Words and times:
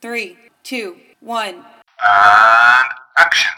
Three, 0.00 0.36
two, 0.62 0.96
one. 1.20 1.64
And 2.04 2.88
action. 3.18 3.52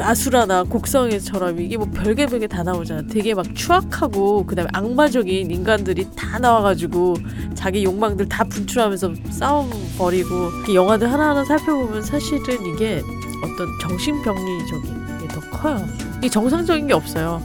아수라나 0.00 0.62
곡성에처럼 0.62 1.60
이게 1.60 1.76
뭐 1.76 1.86
별개 1.90 2.24
별개 2.26 2.46
다 2.46 2.62
나오잖아. 2.62 3.02
되게 3.10 3.34
막 3.34 3.54
추악하고 3.54 4.46
그다음에 4.46 4.70
악마적인 4.72 5.50
인간들이 5.50 6.06
다 6.16 6.38
나와가지고 6.38 7.16
자기 7.54 7.84
욕망들 7.84 8.26
다 8.26 8.44
분출하면서 8.44 9.14
싸움 9.30 9.70
벌이고 9.98 10.28
이 10.70 10.74
영화들 10.74 11.12
하나하나 11.12 11.44
살펴보면 11.44 12.02
사실은 12.02 12.64
이게 12.64 13.02
어떤 13.42 13.68
정신병리적인 13.80 15.18
게 15.20 15.28
더 15.28 15.40
커요. 15.50 15.84
이 16.22 16.30
정상적인 16.30 16.86
게 16.86 16.94
없어요. 16.94 17.40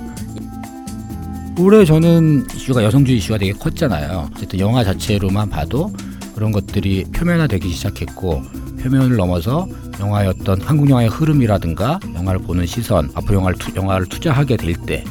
올해 1.60 1.86
저는 1.86 2.48
이슈가 2.56 2.84
여성주의 2.84 3.18
이슈가 3.20 3.38
되게 3.38 3.52
컸잖아요. 3.52 4.30
어쨌든 4.36 4.60
영화 4.60 4.84
자체로만 4.84 5.50
봐도 5.50 5.92
그런 6.36 6.52
것들이 6.52 7.06
표면화되기 7.14 7.70
시작했고 7.70 8.42
표면을 8.82 9.16
넘어서 9.18 9.68
영화의 10.00 10.30
어떤 10.30 10.60
한국 10.62 10.90
영화의 10.90 11.10
흐름이라든가 11.10 12.00
영화를 12.16 12.42
보는 12.42 12.66
시선, 12.66 13.12
앞으로 13.14 13.38
영화를, 13.40 13.58
투, 13.60 13.72
영화를 13.76 14.08
투자하게 14.08 14.58
될 14.58 14.74
때 14.86 15.04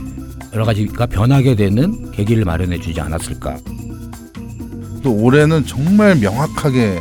여러 0.52 0.64
가지가 0.64 1.06
변하게 1.06 1.54
되는 1.54 2.10
계기를 2.10 2.44
마련해 2.44 2.80
주지 2.80 3.00
않았을까. 3.00 3.56
또 5.02 5.14
올해는 5.14 5.64
정말 5.64 6.16
명확하게 6.16 7.00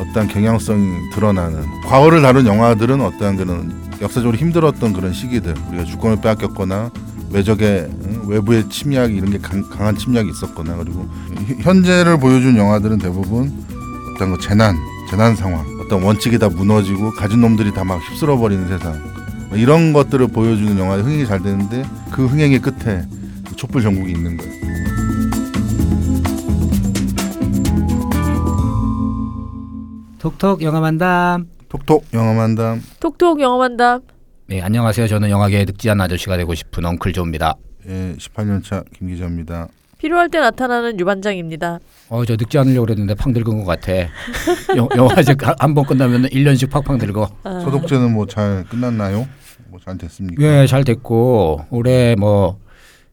어떤 0.00 0.26
경향성이 0.28 1.10
드러나는 1.12 1.64
과거를 1.82 2.22
다룬 2.22 2.46
영화들은 2.46 3.00
어떠한 3.00 3.36
그런 3.36 3.90
역사적으로 4.00 4.36
힘들었던 4.36 4.92
그런 4.92 5.12
시기들 5.12 5.54
우리가 5.68 5.84
주권을 5.84 6.20
빼앗겼거나 6.20 6.90
외적의 7.30 7.88
응, 8.06 8.22
외부의 8.26 8.68
침략 8.70 9.12
이런 9.14 9.30
게 9.30 9.38
강, 9.38 9.62
한 9.78 9.96
침략이 9.96 10.30
있었거나 10.30 10.76
그리고 10.76 11.08
현재를 11.60 12.18
보여준 12.18 12.56
영화들은 12.56 12.98
대부분 12.98 13.52
어떤 14.14 14.32
그 14.32 14.40
재난 14.40 14.74
재난 15.08 15.36
상황 15.36 15.64
어떤 15.80 16.02
원칙이 16.02 16.38
다 16.38 16.48
무너지고 16.48 17.12
가진 17.12 17.40
놈들이 17.40 17.72
다 17.72 17.84
막 17.84 18.00
휩쓸어 18.08 18.36
버리는 18.38 18.66
세상 18.68 19.00
뭐 19.48 19.58
이런 19.58 19.92
것들을 19.92 20.28
보여주는 20.28 20.78
영화의 20.78 21.02
흥행이 21.02 21.26
잘 21.26 21.42
되는데 21.42 21.82
그 22.10 22.26
흥행의 22.26 22.60
끝에 22.60 23.02
촛불 23.56 23.82
전국이 23.82 24.12
있는 24.12 24.36
거예요. 24.36 24.59
톡톡 30.20 30.62
영화만담. 30.62 31.48
톡톡 31.68 32.04
영화만담 32.12 32.82
톡톡 33.00 33.40
영화만담. 33.40 34.00
네, 34.48 34.60
안녕하세요. 34.60 35.06
저는 35.06 35.30
영화계의 35.30 35.66
늑지한 35.66 36.00
아저씨가 36.00 36.36
되고 36.36 36.52
싶은 36.54 36.84
엉클 36.84 37.12
조입니다. 37.12 37.54
예, 37.88 38.14
18년차 38.18 38.84
김 38.92 39.08
기자입니다. 39.08 39.68
필요할 39.98 40.28
때 40.30 40.40
나타나는 40.40 40.98
유반장입니다. 40.98 41.78
어, 42.08 42.24
저 42.24 42.32
늙지 42.34 42.58
않으려고 42.58 42.86
그랬는데 42.86 43.14
팡 43.14 43.32
늙은 43.32 43.58
것 43.58 43.64
같아. 43.64 43.92
영, 44.76 44.88
영화제 44.96 45.36
한번 45.58 45.84
끝나면 45.84 46.22
1년씩 46.24 46.70
팍팍 46.70 46.96
늙어. 46.98 47.28
아, 47.44 47.60
소독제는 47.60 48.12
뭐 48.12 48.26
잘 48.26 48.64
끝났나요? 48.68 49.28
뭐 49.68 49.78
잘 49.84 49.96
됐습니까? 49.96 50.42
예, 50.42 50.66
잘 50.66 50.82
됐고 50.84 51.66
올해 51.70 52.16
뭐 52.16 52.58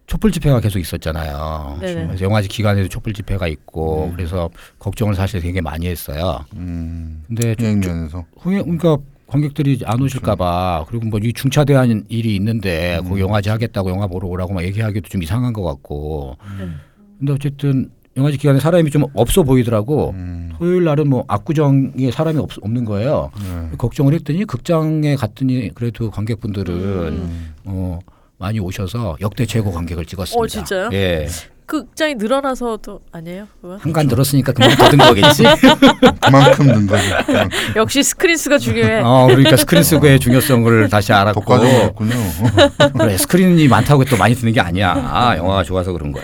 촛불 0.07 0.31
집회가 0.31 0.59
계속 0.61 0.79
있었잖아요. 0.79 1.77
네네. 1.81 2.07
그래서 2.07 2.23
영화제 2.25 2.47
기간에도 2.47 2.87
촛불 2.87 3.13
집회가 3.13 3.47
있고 3.47 4.05
네. 4.09 4.13
그래서 4.15 4.49
걱정을 4.79 5.15
사실 5.15 5.41
되게 5.41 5.59
많이 5.59 5.85
했어요. 5.87 6.39
음, 6.55 7.23
근데 7.27 7.55
면에서 7.59 8.23
흥행 8.39 8.63
그러니까 8.63 8.97
관객들이 9.27 9.81
안 9.85 10.01
오실까봐 10.01 10.85
그리고 10.87 11.07
뭐 11.07 11.19
이 11.21 11.33
중차대한 11.33 12.05
일이 12.07 12.35
있는데 12.37 12.99
음. 13.03 13.09
그 13.09 13.19
영화제 13.19 13.49
하겠다고 13.49 13.89
영화 13.89 14.07
보러 14.07 14.29
오라고 14.29 14.53
막 14.53 14.63
얘기하기도 14.63 15.09
좀 15.09 15.21
이상한 15.21 15.51
것 15.51 15.63
같고. 15.63 16.37
음. 16.59 16.79
근데 17.19 17.33
어쨌든 17.33 17.89
영화제 18.15 18.37
기간에 18.37 18.59
사람이 18.61 18.89
좀 18.89 19.03
없어 19.13 19.43
보이더라고. 19.43 20.11
음, 20.11 20.51
토요일 20.57 20.85
날은 20.85 21.09
뭐 21.09 21.25
압구정에 21.27 22.11
사람이 22.11 22.39
없, 22.39 22.51
없는 22.61 22.85
거예요. 22.85 23.29
네. 23.43 23.77
걱정을 23.77 24.13
했더니 24.13 24.45
극장에 24.45 25.15
갔더니 25.17 25.71
그래도 25.75 26.09
관객분들은 26.11 26.73
음. 26.73 27.53
어, 27.65 27.99
많이 28.39 28.59
오셔서 28.59 29.17
역대 29.21 29.45
최고 29.45 29.71
관객을 29.71 30.05
찍었습니다. 30.05 30.39
어, 30.41 30.47
진짜요? 30.47 30.89
예. 30.93 31.27
그 31.65 31.83
극장이 31.83 32.15
늘어나서도 32.15 33.01
아니에요? 33.11 33.47
그건? 33.61 33.77
한 33.79 33.91
관 33.91 34.07
늘었으니까 34.07 34.53
그만큼 34.53 34.77
더 34.77 34.87
든 34.87 34.99
거겠지. 34.99 35.43
그만큼 36.21 36.67
는 36.67 36.87
거지. 36.87 37.03
역시 37.75 38.03
스크린 38.03 38.37
수가 38.37 38.57
중요해. 38.57 39.01
어, 39.03 39.25
그러니까 39.27 39.57
스크린 39.57 39.83
수의 39.83 40.17
중요성을 40.19 40.87
다시 40.89 41.11
알았고. 41.11 41.41
독과점이었군요. 41.41 42.13
그래, 42.97 43.17
스크린이 43.17 43.67
많다고 43.67 44.05
또 44.05 44.15
많이 44.15 44.33
드는 44.33 44.53
게 44.53 44.61
아니야. 44.61 44.93
아, 44.93 45.35
영화가 45.35 45.63
좋아서 45.63 45.91
그런 45.91 46.13
거야. 46.13 46.23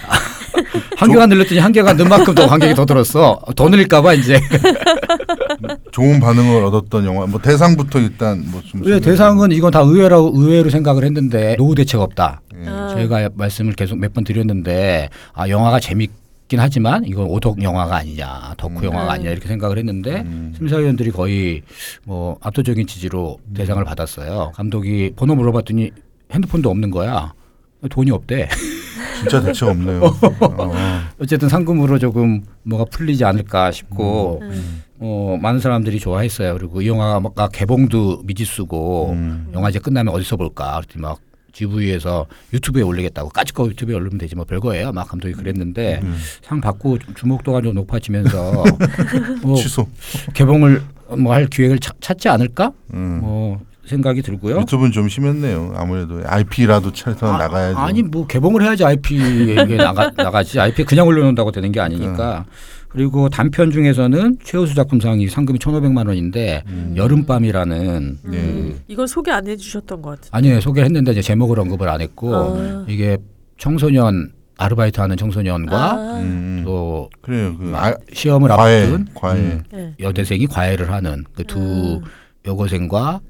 한 0.95 1.12
개가 1.12 1.25
늘렸더니 1.25 1.59
한 1.59 1.74
개가 1.74 1.91
는 1.94 2.07
만큼 2.07 2.34
더 2.34 2.47
관객이 2.47 2.74
더 2.75 2.85
들었어. 2.85 3.41
더 3.57 3.68
늘릴까봐 3.68 4.13
이제. 4.13 4.40
좋은 5.91 6.19
반응을 6.19 6.64
얻었던 6.66 7.06
영화. 7.06 7.25
뭐 7.28 7.40
대상부터 7.41 8.00
일단 8.00 8.44
뭐좀 8.52 8.81
왜 8.86 9.00
대상은 9.00 9.52
이건 9.52 9.72
다 9.72 9.80
의외라고 9.81 10.31
의외로 10.36 10.69
생각을 10.69 11.03
했는데 11.03 11.56
노후 11.58 11.75
대책 11.75 12.00
없다. 12.02 12.41
예. 12.56 12.68
아. 12.68 12.90
저희가 12.90 13.30
말씀을 13.36 13.74
계속 13.74 13.97
몇 14.00 14.13
번 14.13 14.24
드렸는데 14.24 15.09
아 15.34 15.47
영화가 15.50 15.80
재밌 15.80 16.12
긴 16.50 16.59
하지만 16.59 17.06
이건 17.06 17.25
오독 17.28 17.63
영화가 17.63 17.96
아니냐, 17.96 18.53
덕후 18.58 18.80
음. 18.80 18.84
영화가 18.84 19.13
아니냐 19.13 19.31
이렇게 19.31 19.47
생각을 19.47 19.78
했는데 19.78 20.22
음. 20.22 20.53
심사위원들이 20.58 21.09
거의 21.12 21.62
뭐 22.03 22.38
압도적인 22.42 22.86
지지로 22.86 23.40
대상을 23.56 23.84
받았어요. 23.86 24.52
감독이 24.53 25.13
번호 25.16 25.36
물어봤더니 25.36 25.92
핸드폰도 26.31 26.69
없는 26.69 26.92
거야. 26.92 27.34
돈이 27.90 28.12
없대. 28.12 28.50
진짜 29.22 29.42
대책 29.42 29.69
없네요. 29.69 30.02
어. 30.42 30.74
어쨌든 31.22 31.47
상금으로 31.47 31.97
조금 31.97 32.44
뭐가 32.63 32.86
풀리지 32.92 33.24
않을까 33.24 33.72
싶고 33.72 34.40
음. 34.42 34.84
어, 35.06 35.38
많은 35.41 35.59
사람들이 35.59 36.00
좋아했어요. 36.00 36.53
그리고 36.58 36.81
이 36.81 36.88
영화가 36.88 37.50
개봉도 37.50 38.22
미지수고 38.24 39.12
음. 39.12 39.50
영화제 39.53 39.80
끝나면 39.80 40.14
어디서 40.14 40.38
볼까? 40.38 40.75
그랬더니 40.78 41.02
막 41.02 41.19
GV에서 41.52 42.25
유튜브에 42.53 42.81
올리겠다고 42.84 43.30
까짓거 43.30 43.68
유튜브에 43.68 43.96
올리면 43.96 44.18
되지 44.18 44.36
뭐 44.36 44.46
별거예요. 44.46 44.94
막 44.94 45.08
감독이 45.09 45.34
그랬는데 45.34 46.00
음. 46.03 46.18
상 46.42 46.62
받고 46.62 47.00
주목도가 47.16 47.62
좀 47.62 47.75
높아지면서 47.75 48.63
뭐 49.44 49.56
취소. 49.58 49.86
개봉을 50.34 50.81
뭐 51.18 51.34
할 51.34 51.47
기획을 51.47 51.80
찾, 51.80 51.96
찾지 52.00 52.30
않을까? 52.30 52.72
음. 52.94 53.19
뭐 53.22 53.59
생각이 53.86 54.22
들고요. 54.22 54.62
유튜브는 54.62 54.94
좀 54.94 55.09
심했네요. 55.09 55.74
아무래도 55.75 56.22
IP라도 56.25 56.94
차에서 56.94 57.38
나가야죠. 57.38 57.78
아니 57.78 58.02
뭐 58.02 58.25
개봉을 58.25 58.63
해야지 58.63 58.86
IP에 58.86 59.66
나가 59.75 60.09
나가지 60.16 60.58
IP 60.62 60.86
그냥 60.86 61.06
올려놓는다고 61.08 61.52
되는 61.52 61.72
게 61.74 61.81
아니니까. 61.81 62.46
그리고 62.94 63.28
단편 63.28 63.72
중에서는 63.72 64.38
최우수 64.44 64.76
작품상이 64.76 65.28
상금이 65.28 65.58
1,500만 65.58 66.08
원인데 66.08 66.64
음. 66.68 66.94
여름밤이라는 66.96 68.20
네. 68.24 68.38
음. 68.38 68.80
이건 68.88 69.08
소개 69.08 69.31
안 69.31 69.48
해주셨던 69.48 70.02
것 70.04 70.12
같은데. 70.12 70.30
아니에요 70.31 70.62
소개를 70.62 70.86
했는데 70.86 71.12
이제 71.12 71.22
제목을 71.22 71.59
언급을 71.59 71.90
안 71.90 72.02
했고 72.02 72.36
아. 72.36 72.86
이게 72.88 73.18
청소년 73.58 74.31
아르바이트 74.58 75.02
하는 75.02 75.18
청소년과 75.18 75.92
아. 75.92 76.20
음. 76.20 76.62
또 76.64 77.09
그래요. 77.22 77.58
그 77.58 77.74
아, 77.76 77.96
시험을 78.14 78.50
과외, 78.50 78.84
앞둔 78.84 79.08
과외, 79.16 79.40
음, 79.40 79.64
네. 79.72 79.94
여대생이 80.00 80.46
과외를 80.46 80.92
하는 80.92 81.24
그두 81.36 81.60
음. 81.60 82.02
여고생과 82.46 83.22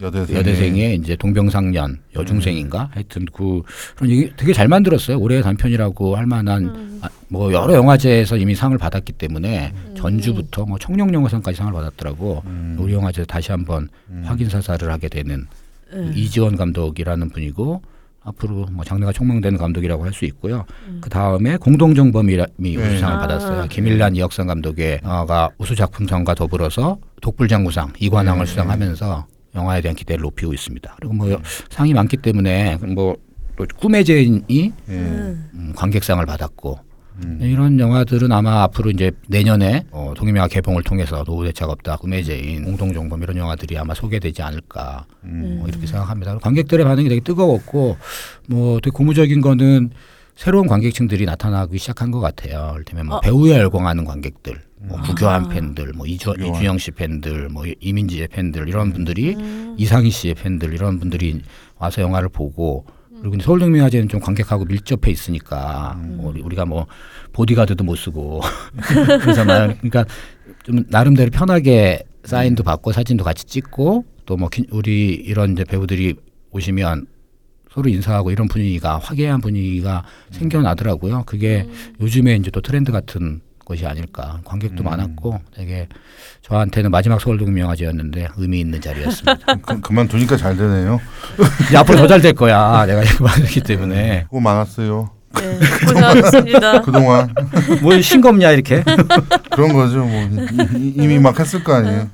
여대생. 0.00 0.36
여대생의 0.36 0.96
이제 0.96 1.16
동병상련 1.16 2.00
여중생인가 2.14 2.90
하여튼 2.92 3.24
그 3.32 3.62
그런 3.94 4.10
얘기 4.10 4.32
되게 4.36 4.52
잘 4.52 4.68
만들었어요 4.68 5.18
올해의 5.18 5.42
단편이라고 5.42 6.16
할 6.16 6.26
만한 6.26 6.64
음. 6.64 6.98
아, 7.02 7.08
뭐 7.28 7.52
여러 7.52 7.74
영화제에서 7.74 8.36
이미 8.36 8.54
상을 8.54 8.76
받았기 8.76 9.12
때문에 9.12 9.72
전주부터 9.96 10.66
뭐 10.66 10.78
청룡 10.78 11.14
영화상까지 11.14 11.56
상을 11.56 11.72
받았더라고 11.72 12.42
음. 12.46 12.76
우리 12.78 12.92
영화제 12.92 13.24
다시 13.24 13.52
한번 13.52 13.88
음. 14.10 14.22
확인 14.26 14.48
사살을 14.48 14.90
하게 14.90 15.08
되는 15.08 15.46
음. 15.92 16.12
이지원 16.14 16.56
감독이라는 16.56 17.30
분이고 17.30 17.82
앞으로 18.22 18.66
뭐 18.72 18.84
장래가 18.84 19.12
촉망되는 19.12 19.56
감독이라고 19.56 20.04
할 20.04 20.12
수 20.12 20.24
있고요. 20.24 20.64
그 21.00 21.08
다음에 21.08 21.56
공동정범이 21.58 22.36
네. 22.56 22.76
우수상을 22.76 23.14
아. 23.14 23.18
받았어요. 23.20 23.68
김일란 23.68 24.16
이혁상 24.16 24.48
감독의 24.48 25.00
영화가 25.04 25.50
우수 25.58 25.76
작품상과 25.76 26.34
더불어서 26.34 26.98
독불장군상 27.20 27.92
이관왕을 28.00 28.44
네. 28.44 28.50
수상하면서 28.50 29.26
영화에 29.56 29.80
대한 29.80 29.96
기대를 29.96 30.22
높이고 30.22 30.52
있습니다. 30.52 30.96
그리고 31.00 31.14
뭐 31.14 31.40
상이 31.70 31.94
많기 31.94 32.16
때문에 32.16 32.76
뭐 32.94 33.16
또 33.56 33.66
꿈의 33.78 34.04
제인이 34.04 34.42
예. 34.50 34.72
음. 34.92 35.50
음, 35.54 35.72
관객상을 35.74 36.24
받았고 36.24 36.78
음. 37.24 37.38
이런 37.40 37.80
영화들은 37.80 38.30
아마 38.30 38.62
앞으로 38.64 38.90
이제 38.90 39.10
내년에 39.28 39.84
어, 39.90 40.12
동해명화 40.14 40.48
개봉을 40.48 40.82
통해서 40.82 41.24
노후 41.24 41.44
대책 41.46 41.70
없다, 41.70 41.96
꿈의 41.96 42.24
제인, 42.24 42.64
공동정범 42.64 43.22
이런 43.22 43.38
영화들이 43.38 43.78
아마 43.78 43.94
소개되지 43.94 44.42
않을까 44.42 45.06
음. 45.24 45.56
뭐 45.58 45.68
이렇게 45.68 45.86
생각합니다. 45.86 46.38
관객들의 46.38 46.84
반응이 46.84 47.08
되게 47.08 47.22
뜨거웠고 47.22 47.96
뭐 48.48 48.80
되게 48.80 48.90
고무적인 48.90 49.40
거는 49.40 49.90
새로운 50.34 50.66
관객층들이 50.66 51.24
나타나기 51.24 51.78
시작한 51.78 52.10
것 52.10 52.20
같아요. 52.20 52.72
이를테면 52.74 53.06
뭐 53.06 53.16
어. 53.16 53.20
배우에 53.20 53.52
열광하는 53.52 54.04
관객들 54.04 54.65
뭐 54.78 55.00
구교한 55.00 55.46
아. 55.46 55.48
팬들, 55.48 55.92
뭐 55.94 56.06
이주, 56.06 56.32
구교환. 56.32 56.54
이주영 56.56 56.78
씨 56.78 56.90
팬들, 56.90 57.48
뭐 57.48 57.64
이민지의 57.80 58.28
팬들 58.28 58.68
이런 58.68 58.92
분들이 58.92 59.36
이상희 59.78 60.10
씨의 60.10 60.34
팬들 60.34 60.72
이런 60.74 60.98
분들이 60.98 61.40
와서 61.78 62.02
영화를 62.02 62.28
보고 62.28 62.84
그리고 63.20 63.34
이제 63.36 63.44
서울동명화제는 63.44 64.08
좀 64.08 64.20
관객하고 64.20 64.66
밀접해 64.66 65.10
있으니까 65.10 65.98
뭐 66.02 66.30
우리, 66.30 66.42
우리가 66.42 66.66
뭐 66.66 66.86
보디가드도 67.32 67.82
못 67.84 67.96
쓰고 67.96 68.42
그러잖아요. 69.22 69.74
그러니까 69.78 70.04
좀 70.64 70.84
나름대로 70.88 71.30
편하게 71.30 72.00
사인도 72.24 72.62
받고 72.62 72.92
사진도 72.92 73.24
같이 73.24 73.44
찍고 73.46 74.04
또 74.26 74.36
뭐 74.36 74.50
우리 74.70 75.14
이런 75.14 75.52
이제 75.52 75.64
배우들이 75.64 76.14
오시면 76.50 77.06
서로 77.70 77.88
인사하고 77.88 78.30
이런 78.30 78.48
분위기가 78.48 78.98
화기애애한 78.98 79.40
분위기가 79.40 80.04
생겨나더라고요. 80.32 81.22
그게 81.26 81.66
요즘에 82.00 82.34
이제 82.36 82.50
또 82.50 82.60
트렌드 82.60 82.90
같은 82.92 83.40
것이 83.66 83.84
아닐까. 83.84 84.38
관객도 84.44 84.82
많았고 84.82 85.40
되게 85.54 85.88
저한테는 86.42 86.90
마지막 86.90 87.20
서울동명화제였는데 87.20 88.28
의미 88.38 88.60
있는 88.60 88.80
자리였습니다. 88.80 89.36
그, 89.60 89.80
그만두니까 89.80 90.36
잘 90.38 90.56
되네요. 90.56 91.00
이제 91.68 91.76
앞으로 91.76 91.98
더 91.98 92.06
잘 92.06 92.22
될 92.22 92.32
거야. 92.32 92.86
내가 92.86 93.02
이거 93.02 93.24
많기 93.24 93.60
때문에. 93.60 94.22
수고 94.24 94.40
많았어요. 94.40 95.10
네, 95.34 95.58
고생하셨습니다. 95.86 96.80
그동안 96.80 97.34
뭘 97.82 98.02
싱겁냐 98.02 98.52
이렇게. 98.52 98.82
그런 99.50 99.72
거죠. 99.74 100.04
뭐 100.04 100.22
이- 100.78 100.94
이미 100.96 101.18
막 101.18 101.38
했을 101.38 101.62
거 101.62 101.74
아니에요. 101.74 102.08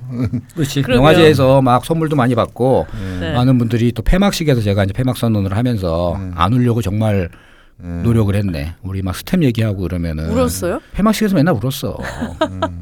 그렇지. 0.55 0.81
그러게요. 0.81 0.97
영화제에서 0.97 1.61
막 1.61 1.85
선물도 1.85 2.15
많이 2.17 2.35
받고 2.35 2.87
네. 3.21 3.33
많은 3.33 3.57
분들이 3.59 3.91
또 3.93 4.01
폐막식에서 4.01 4.59
제가 4.61 4.83
이제 4.83 4.91
폐막 4.93 5.15
선언을 5.15 5.55
하면서 5.55 6.19
안 6.35 6.51
울려고 6.51 6.81
정말 6.81 7.29
노력을 7.77 8.33
했네. 8.33 8.75
우리 8.81 9.01
막 9.01 9.15
스태프 9.15 9.43
얘기하고 9.43 9.81
그러면은 9.81 10.29
울었어요? 10.29 10.79
폐막식에서 10.93 11.35
맨날 11.35 11.53
울었어. 11.55 11.97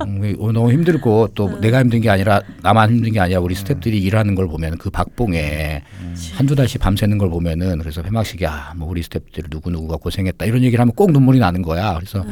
음, 0.05 0.35
어, 0.39 0.51
너무 0.51 0.71
힘들고 0.71 1.29
또 1.33 1.59
내가 1.59 1.79
힘든 1.79 2.01
게 2.01 2.09
아니라 2.09 2.41
나만 2.61 2.91
힘든 2.91 3.11
게 3.13 3.19
아니라 3.19 3.39
우리 3.39 3.55
스태프들이 3.55 3.99
일하는 4.01 4.35
걸 4.35 4.47
보면 4.47 4.77
그 4.77 4.89
박봉에 4.89 5.81
한두 6.35 6.55
달씩 6.55 6.81
밤새는 6.81 7.17
걸 7.17 7.29
보면은 7.29 7.79
그래서 7.79 8.01
폐막식에 8.03 8.45
아, 8.45 8.73
뭐 8.75 8.89
우리 8.89 9.01
스태프들 9.01 9.45
누구 9.49 9.71
누구가 9.71 9.97
고생했다 9.97 10.45
이런 10.45 10.61
얘기를 10.63 10.79
하면 10.81 10.94
꼭 10.94 11.11
눈물이 11.11 11.39
나는 11.39 11.61
거야. 11.63 11.95
그래서 11.95 12.23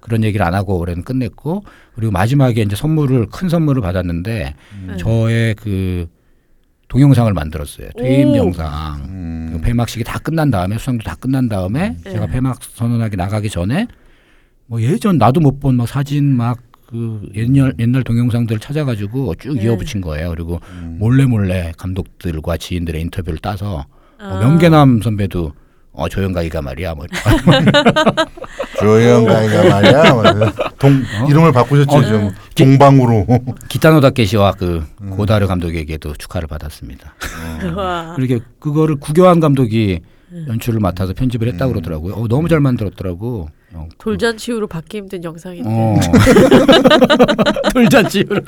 그런 0.00 0.22
얘기를 0.24 0.44
안 0.44 0.54
하고 0.54 0.78
올해는 0.78 1.04
끝냈고 1.04 1.64
그리고 1.94 2.12
마지막에 2.12 2.62
이제 2.62 2.76
선물을 2.76 3.26
큰 3.26 3.48
선물을 3.48 3.80
받았는데 3.80 4.54
저의 4.98 5.54
그 5.54 6.08
동영상을 6.88 7.32
만들었어요. 7.32 7.88
퇴임 7.98 8.30
오. 8.30 8.36
영상. 8.36 9.06
음. 9.68 9.72
그 9.72 9.72
폐막식이 9.72 10.04
다 10.04 10.18
끝난 10.18 10.50
다음에 10.50 10.78
수상도 10.78 11.04
다 11.04 11.14
끝난 11.14 11.48
다음에 11.48 11.96
네. 12.04 12.10
제가 12.10 12.26
폐막 12.26 12.62
선언하기 12.62 13.16
나가기 13.16 13.48
전에 13.50 13.86
뭐 14.66 14.80
예전 14.82 15.18
나도 15.18 15.40
못 15.40 15.60
본 15.60 15.76
막 15.76 15.88
사진 15.88 16.36
막 16.36 16.68
그 16.88 17.20
옛날 17.34 17.74
옛날 17.78 18.02
동영상들을 18.02 18.60
찾아가지고 18.60 19.34
쭉 19.34 19.56
네. 19.56 19.64
이어붙인 19.64 20.00
거예요. 20.00 20.30
그리고 20.30 20.58
음. 20.70 20.96
몰래 20.98 21.26
몰래 21.26 21.70
감독들과 21.76 22.56
지인들의 22.56 22.98
인터뷰를 23.02 23.38
따서 23.40 23.84
아. 24.18 24.28
뭐 24.30 24.40
명계남 24.40 25.02
선배도 25.02 25.52
어 25.98 26.08
조영가이가 26.08 26.62
말이야 26.62 26.94
뭐 26.94 27.06
조영가이가 28.78 29.68
말이야. 29.68 30.12
뭐 30.12 30.22
동 30.78 31.02
이름을 31.28 31.50
바꾸셨죠. 31.52 31.96
어. 31.96 32.02
좀 32.02 32.30
동방으로. 32.54 33.26
기타노 33.68 34.00
다케시와 34.00 34.52
그 34.52 34.84
음. 35.02 35.10
고다르 35.10 35.48
감독에게도 35.48 36.14
축하를 36.14 36.46
받았습니다. 36.46 37.14
와. 37.76 38.12
그렇게 38.14 38.38
그거를 38.60 38.94
구교환 38.96 39.40
감독이 39.40 40.00
네. 40.00 40.08
연출을 40.48 40.80
맡아서 40.80 41.12
편집을 41.14 41.48
했다고 41.48 41.72
그러더라고요. 41.72 42.14
어, 42.14 42.28
너무 42.28 42.48
잘 42.48 42.60
만들었더라고. 42.60 43.48
어, 43.74 43.88
돌잔치 43.98 44.52
후로 44.52 44.66
받기 44.66 44.98
힘든 44.98 45.24
영상인데. 45.24 45.68
어. 45.70 45.96
돌잔치로 47.72 48.40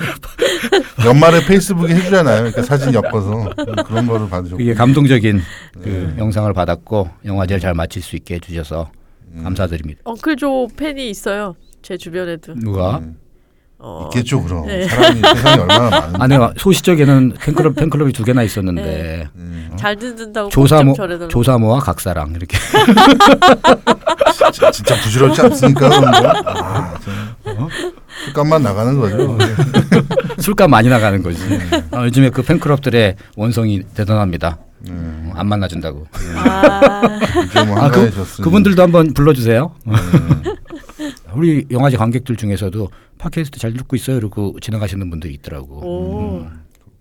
연말에 1.04 1.44
페이스북에 1.46 1.94
해주잖아요. 1.94 2.46
이렇게 2.46 2.62
사진 2.62 2.92
엮어서 2.94 3.50
그런 3.86 4.06
거를 4.06 4.28
받으셨고. 4.28 4.58
그게 4.58 4.74
감동적인 4.74 5.40
그 5.82 6.14
영상을 6.18 6.52
받았고 6.52 7.08
영화제를 7.24 7.60
잘 7.60 7.74
마칠 7.74 8.02
수 8.02 8.16
있게 8.16 8.34
해주셔서 8.36 8.90
감사드립니다. 9.42 10.00
엉클 10.04 10.36
조 10.36 10.68
팬이 10.76 11.08
있어요. 11.10 11.54
제 11.82 11.96
주변에도. 11.96 12.54
누가? 12.54 12.98
음. 12.98 13.16
어, 13.82 14.08
있겠죠, 14.12 14.42
그럼. 14.42 14.66
네. 14.66 14.86
사람이 14.86 15.20
세상에 15.34 15.60
얼마나 15.62 15.90
많은데. 15.90 16.18
아, 16.20 16.26
내가 16.26 16.52
소시적에는 16.56 17.34
팬클럽 17.40 17.74
팬클럽이 17.76 18.12
두 18.12 18.24
개나 18.24 18.42
있었는데 18.42 19.28
음. 19.36 19.70
잘 19.76 19.96
듣는다고 19.96 20.50
조사모. 20.50 20.94
조사모와 21.28 21.80
각사랑 21.80 22.32
이렇게 22.36 22.58
진짜, 24.52 24.70
진짜 24.70 24.94
부질없지 24.96 25.40
않습니까? 25.42 25.88
그런 25.88 26.10
거? 26.12 26.42
아, 26.46 26.94
저, 27.02 27.10
술값만 28.26 28.62
나가는 28.62 28.98
거죠. 28.98 29.38
술값 30.38 30.68
많이 30.68 30.88
나가는 30.88 31.22
거지. 31.22 31.42
아, 31.92 32.04
요즘에 32.04 32.30
그 32.30 32.42
팬클럽들의 32.42 33.16
원성이 33.36 33.82
대단합니다. 33.94 34.58
음. 34.88 35.30
어, 35.30 35.38
안 35.38 35.48
만나준다고. 35.48 36.06
아, 36.36 37.64
뭐 37.66 37.78
아, 37.78 37.90
그. 37.90 38.10
그분들도 38.42 38.82
한번 38.82 39.12
불러주세요. 39.12 39.74
우리 41.34 41.66
영화제 41.70 41.96
관객들 41.96 42.36
중에서도 42.36 42.88
팟캐스트 43.18 43.58
잘 43.58 43.72
듣고 43.74 43.96
있어요. 43.96 44.16
그러고 44.16 44.56
지나가시는 44.60 45.10
분들이 45.10 45.34
있더라고. 45.34 45.76
오. 45.86 46.46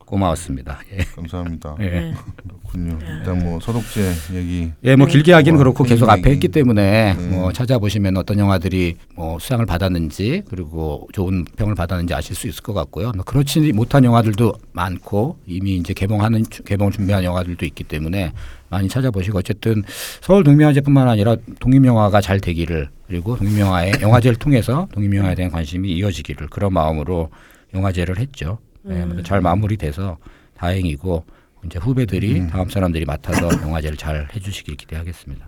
고마웠습니다. 0.09 0.79
예. 0.93 1.03
감사합니다. 1.15 1.75
예. 1.81 1.85
네. 1.85 2.13
그렇군요. 2.47 2.97
일단 3.07 3.39
뭐 3.39 3.59
소독제 3.59 4.11
얘기. 4.33 4.71
예, 4.83 4.95
뭐 4.95 5.05
길게 5.05 5.33
하기는 5.33 5.55
뭐 5.55 5.63
그렇고 5.63 5.83
계속 5.83 6.09
얘기. 6.09 6.19
앞에 6.19 6.31
했기 6.31 6.47
때문에 6.47 7.13
음. 7.13 7.31
뭐 7.31 7.53
찾아보시면 7.53 8.17
어떤 8.17 8.39
영화들이 8.39 8.95
뭐 9.15 9.37
수상을 9.39 9.63
받았는지 9.65 10.43
그리고 10.49 11.07
좋은 11.13 11.45
평을 11.45 11.75
받았는지 11.75 12.13
아실 12.13 12.35
수 12.35 12.47
있을 12.47 12.63
것 12.63 12.73
같고요. 12.73 13.11
뭐 13.15 13.23
그렇지 13.23 13.71
못한 13.73 14.03
영화들도 14.03 14.53
많고 14.71 15.37
이미 15.45 15.77
이제 15.77 15.93
개봉하는 15.93 16.43
개봉 16.65 16.89
준비한 16.91 17.23
영화들도 17.23 17.63
있기 17.67 17.83
때문에 17.83 18.33
많이 18.69 18.87
찾아보시고 18.87 19.37
어쨌든 19.39 19.83
서울 20.21 20.43
독립영화제뿐만 20.43 21.07
아니라 21.07 21.35
독립영화가 21.59 22.21
잘 22.21 22.39
되기를 22.39 22.89
그리고 23.07 23.35
독립영화의 23.37 23.93
영화제를 24.01 24.37
통해서 24.37 24.87
독립영화에 24.93 25.35
대한 25.35 25.51
관심이 25.51 25.91
이어지기를 25.91 26.47
그런 26.47 26.73
마음으로 26.73 27.29
영화제를 27.73 28.17
했죠. 28.17 28.57
네, 28.89 29.23
잘 29.23 29.41
마무리돼서 29.41 30.17
다행이고 30.57 31.25
이제 31.65 31.77
후배들이 31.79 32.47
다음 32.47 32.69
사람들이 32.69 33.05
맡아서 33.05 33.49
영화제를 33.61 33.97
잘 33.97 34.27
해주시길 34.35 34.75
기대하겠습니다. 34.77 35.47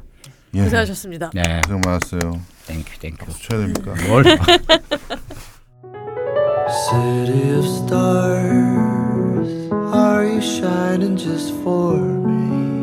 예. 0.53 0.63
고생하셨습니다. 0.63 1.31
네, 1.33 1.61
고생 1.65 1.81
많았어요. 1.85 2.41
Thank 2.67 2.99
you 2.99 3.04
thank 3.04 3.11
you. 3.11 3.17
박수 3.25 3.41
쳐야 3.49 3.59
됩니까? 3.61 3.93
뭘? 4.07 4.23
City 6.89 7.51
of 7.57 7.65
stars, 7.65 9.49
are 9.93 10.25
you 10.25 10.39
shining 10.41 11.17
just 11.17 11.53
for 11.63 11.97
me? 11.97 12.81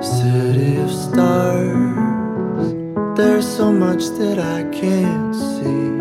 City 0.00 0.76
of 0.80 0.90
stars, 0.92 2.72
there's 3.16 3.46
so 3.46 3.72
much 3.72 4.04
that 4.18 4.38
I 4.38 4.62
can't 4.70 5.34
see, 5.34 5.98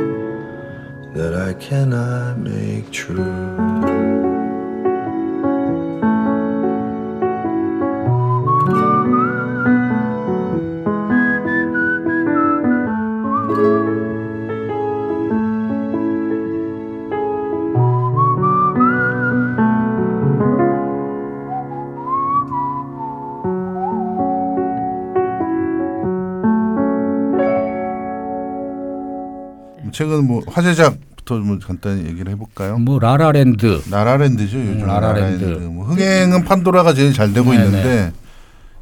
that 1.15 1.34
I 1.34 1.53
cannot 1.53 2.39
make 2.39 2.91
true. 2.91 3.95
최근 29.95 30.27
뭐 30.27 30.41
화제작 30.45 31.05
부터 31.25 31.36
좀 31.38 31.60
간단히 31.60 32.05
얘기를 32.05 32.32
해볼까요? 32.32 32.77
뭐 32.77 33.00
라라랜드 33.00 33.82
라라랜드죠 33.89 34.60
요즘 34.60 34.82
음, 34.84 34.88
라라랜드. 34.88 35.44
라라랜드. 35.44 35.65
뭐 35.65 35.86
흥행은 35.86 36.46
판도라가 36.46 36.94
제일 36.94 37.12
잘 37.13 37.34
되고 37.34 37.51
네네. 37.51 37.65
있는데 37.65 38.13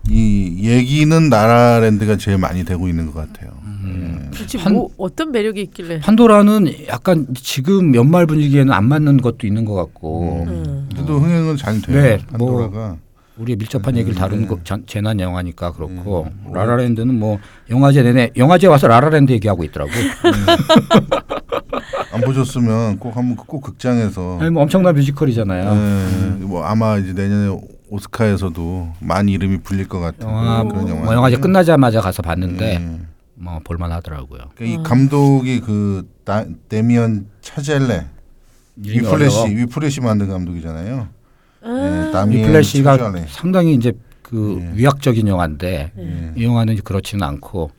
이 0.10 0.60
얘기는 0.70 1.30
라라랜드가 1.30 2.18
제일 2.18 2.38
많이 2.38 2.66
되고 2.66 2.88
있는 2.90 3.08
것 3.12 3.14
같아요. 3.16 3.52
음. 3.64 4.30
도대체 4.34 4.58
한- 4.60 4.74
뭐 4.74 4.90
어떤 4.98 5.32
매력이 5.32 5.62
있길래? 5.62 6.02
판도라는 6.02 6.68
약간 6.88 7.26
지금 7.36 7.96
연말 7.96 8.26
분위기에는 8.28 8.72
안 8.74 8.86
맞는 8.86 9.18
것도 9.22 9.48
있는 9.48 9.64
것 9.64 9.74
같고 9.76 10.44
음. 10.48 10.90
그래도 10.94 11.20
흥행은 11.20 11.56
잘 11.58 11.82
돼요. 11.82 12.02
네, 12.02 12.18
판도라가. 12.30 12.98
우리 13.36 13.56
밀접한 13.56 13.98
얘기를 13.98 14.14
다룬 14.16 14.42
네. 14.42 14.48
거 14.48 14.60
전- 14.64 14.84
재난 14.86 15.20
영화니까 15.20 15.72
그렇고 15.72 16.28
음. 16.46 16.54
라라랜드는 16.54 17.18
뭐 17.18 17.40
영화제 17.70 18.04
내내 18.04 18.30
영화제 18.38 18.68
와서 18.68 18.88
라라랜드 18.88 19.32
얘기하고 19.32 19.64
있더라고. 19.64 19.90
안 22.12 22.22
보셨으면 22.22 23.00
꼭 23.00 23.16
한번 23.18 23.36
꼭 23.36 23.62
극장에서 23.62 24.40
아니, 24.40 24.50
뭐 24.50 24.64
엄청난 24.64 24.96
뮤지컬이잖아요. 24.96 25.74
네, 26.40 26.46
뭐 26.46 26.64
아마 26.64 26.98
이제 26.98 27.14
내년에 27.14 27.58
오스카에서도 27.90 28.94
많이 29.00 29.34
이름이 29.34 29.60
불릴 29.60 29.88
것 29.88 30.00
같은 30.00 30.28
영화 30.28 30.64
그런 30.64 30.88
영화. 30.90 31.06
뭐 31.06 31.14
영화제 31.14 31.38
끝나자마자 31.38 32.02
가서 32.02 32.22
봤는데 32.22 32.78
음. 32.78 33.08
뭐 33.36 33.60
볼만하더라고요. 33.64 34.42
그러니까 34.56 34.82
이 34.82 34.84
감독이 34.84 35.60
그 35.60 36.08
다, 36.24 36.46
데미언 36.70 37.28
차젤레 37.42 38.06
위플래시. 38.78 39.56
위플래시 39.56 40.02
만든 40.02 40.30
감독이잖아요. 40.30 41.08
네, 41.66 42.12
다미엔 42.12 42.44
위플래시가 42.48 42.98
차젤레. 42.98 43.26
상당히 43.30 43.74
이제 43.76 43.94
그 44.22 44.60
예. 44.62 44.78
위악적인 44.78 45.28
영화인데 45.28 45.92
예. 45.98 46.34
이 46.36 46.44
영화는 46.44 46.78
그렇지는 46.84 47.24
않고 47.28 47.72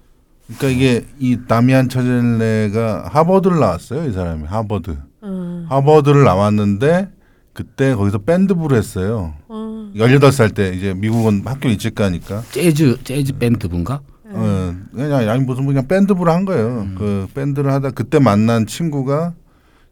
그러니까 0.46 0.68
이게 0.68 1.06
이 1.18 1.38
다미안 1.48 1.88
차젤레가 1.88 3.08
하버드를 3.10 3.58
나왔어요. 3.58 4.08
이 4.08 4.12
사람이 4.12 4.44
하버드. 4.44 4.96
음. 5.22 5.66
하버드를 5.68 6.24
나왔는데 6.24 7.08
그때 7.52 7.94
거기서 7.94 8.18
밴드부를 8.18 8.76
했어요. 8.76 9.34
음. 9.50 9.92
18살 9.96 10.54
때 10.54 10.72
이제 10.74 10.92
미국은 10.92 11.42
학교 11.44 11.68
일찍 11.68 11.94
가니까 11.94 12.42
재즈 12.50 12.98
재즈 13.04 13.38
밴드분가? 13.38 14.00
어, 14.26 14.74
그냥 14.92 15.28
아니 15.28 15.44
무슨 15.44 15.64
그냥 15.66 15.86
밴드부를 15.86 16.32
한 16.32 16.44
거예요. 16.44 16.88
그 16.96 17.28
밴드를 17.34 17.70
하다 17.72 17.90
그때 17.92 18.18
만난 18.18 18.66
친구가 18.66 19.34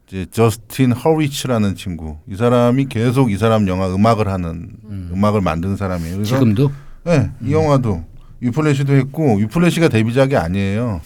이제 0.09 0.27
저스틴 0.31 0.93
허리치라는 0.93 1.77
친구. 1.77 2.19
이 2.29 2.35
사람이 2.37 2.87
계속 2.87 3.31
이 3.31 3.39
사람 3.39 3.69
영화 3.69 3.89
음악을 3.95 4.29
하는 4.29 4.71
음. 4.85 5.21
악을 5.23 5.41
만드는 5.41 5.77
사람이에요. 5.77 6.15
그래서 6.17 6.35
지금도 6.35 6.71
네, 7.05 7.31
이 7.43 7.53
영화도 7.53 8.05
위플래시도 8.47 8.93
했고 8.95 9.37
위플래시가 9.37 9.89
데뷔작이 9.89 10.37
아니에요. 10.37 11.01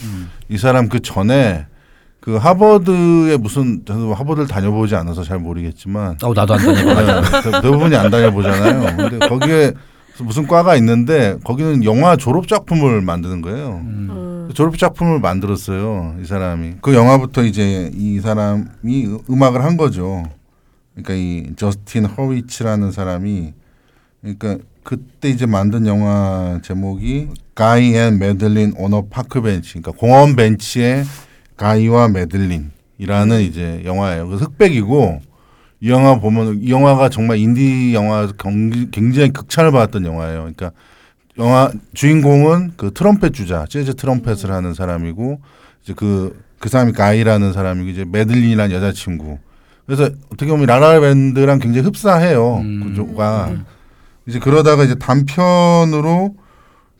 이 0.48 0.58
사람 0.58 0.88
그 0.88 1.00
전에 1.00 1.66
그 2.20 2.36
하버드에 2.36 3.36
무슨 3.36 3.82
저도 3.84 4.12
하버드를 4.14 4.48
다녀보지 4.48 4.96
않아서 4.96 5.22
잘 5.22 5.38
모르겠지만 5.38 6.16
어 6.24 6.32
나도 6.34 6.54
안 6.54 6.58
다녀봐가지고 6.60 7.20
네, 7.20 7.50
대- 7.52 7.60
대부분이 7.62 7.94
안 7.96 8.10
다녀보잖아요. 8.10 8.96
근데 8.96 9.28
거기에 9.28 9.72
무슨 10.20 10.46
과가 10.46 10.74
있는데 10.76 11.36
거기는 11.44 11.84
영화 11.84 12.16
졸업 12.16 12.48
작품을 12.48 13.02
만드는 13.02 13.42
거예요. 13.42 13.80
음. 13.84 14.50
졸업 14.54 14.78
작품을 14.78 15.20
만들었어요. 15.20 16.16
이 16.22 16.24
사람이 16.24 16.76
그 16.80 16.94
영화부터 16.94 17.44
이제 17.44 17.90
이 17.94 18.18
사람이 18.20 19.18
음악을 19.30 19.62
한 19.62 19.76
거죠. 19.76 20.24
그러니까 20.94 21.14
이 21.14 21.52
저스틴 21.56 22.06
허위치라는 22.06 22.90
사람이 22.90 23.52
그러니까 24.22 24.56
그때 24.90 25.28
이제 25.30 25.46
만든 25.46 25.84
영화 25.88 26.60
제목이 26.62 27.30
Guy 27.56 27.96
and 27.96 28.20
Madeline 28.20 28.74
on 28.78 29.06
a 29.10 29.16
Park 29.16 29.42
Bench. 29.42 29.80
그러니까 29.80 29.90
공원 29.90 30.36
벤치의 30.36 31.04
가이와 31.56 32.06
메들린이라는 32.08 33.40
이제 33.40 33.82
영화예요. 33.84 34.28
그 34.28 34.36
흑백이고 34.36 35.20
이 35.80 35.90
영화 35.90 36.20
보면 36.20 36.60
이 36.62 36.70
영화가 36.70 37.08
정말 37.08 37.38
인디 37.38 37.94
영화 37.94 38.28
경- 38.38 38.88
굉장히 38.92 39.30
극찬을 39.30 39.72
받았던 39.72 40.06
영화예요. 40.06 40.38
그러니까 40.42 40.70
영화 41.36 41.68
주인공은 41.92 42.74
그 42.76 42.92
트럼펫 42.94 43.34
주자, 43.34 43.66
재즈 43.68 43.94
트럼펫을 43.96 44.52
하는 44.52 44.72
사람이고 44.72 45.40
이제 45.82 45.94
그그 45.94 46.68
사람이 46.68 46.92
가이라는 46.92 47.52
사람이고 47.52 47.88
이제 47.88 48.04
메들린이라는 48.04 48.72
여자친구. 48.74 49.38
그래서 49.84 50.04
어떻게 50.32 50.46
보면 50.46 50.66
라라밴드랑 50.66 51.58
굉장히 51.58 51.86
흡사해요. 51.88 52.58
음. 52.58 52.80
구조가. 52.84 53.50
이제 54.26 54.38
그러다가 54.38 54.84
이제 54.84 54.94
단편으로 54.96 56.34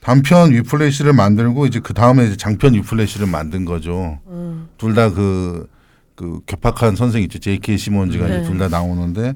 단편 0.01 0.53
위플래시를 0.53 1.13
만들고 1.13 1.67
이제 1.67 1.81
그 1.81 1.93
다음에 1.93 2.27
이제 2.27 2.37
장편 2.37 2.75
위플래시를 2.75 3.27
만든 3.27 3.65
거죠. 3.65 4.19
음. 4.29 4.69
둘다 4.79 5.11
그그 5.11 6.41
격팍한 6.47 6.95
선생 6.95 7.23
있죠. 7.25 7.39
J.K. 7.39 7.77
시몬즈가 7.77 8.29
네. 8.29 8.39
이제 8.41 8.49
둘 8.49 8.59
다 8.59 8.69
나오는데 8.69 9.35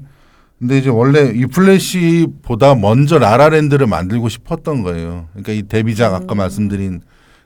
근데 0.59 0.77
이제 0.77 0.89
원래 0.89 1.31
위플래시보다 1.33 2.75
먼저 2.75 3.17
라라랜드를 3.17 3.87
만들고 3.87 4.29
싶었던 4.29 4.83
거예요. 4.83 5.27
그러니까 5.31 5.51
이 5.53 5.63
데뷔작 5.63 6.13
아까 6.13 6.35
말씀드린 6.35 7.01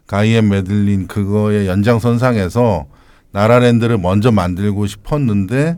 가이앤 0.06 0.50
메들린 0.50 1.08
그거의 1.08 1.66
연장선상에서 1.68 2.86
라라랜드를 3.34 3.98
먼저 3.98 4.32
만들고 4.32 4.86
싶었는데 4.86 5.78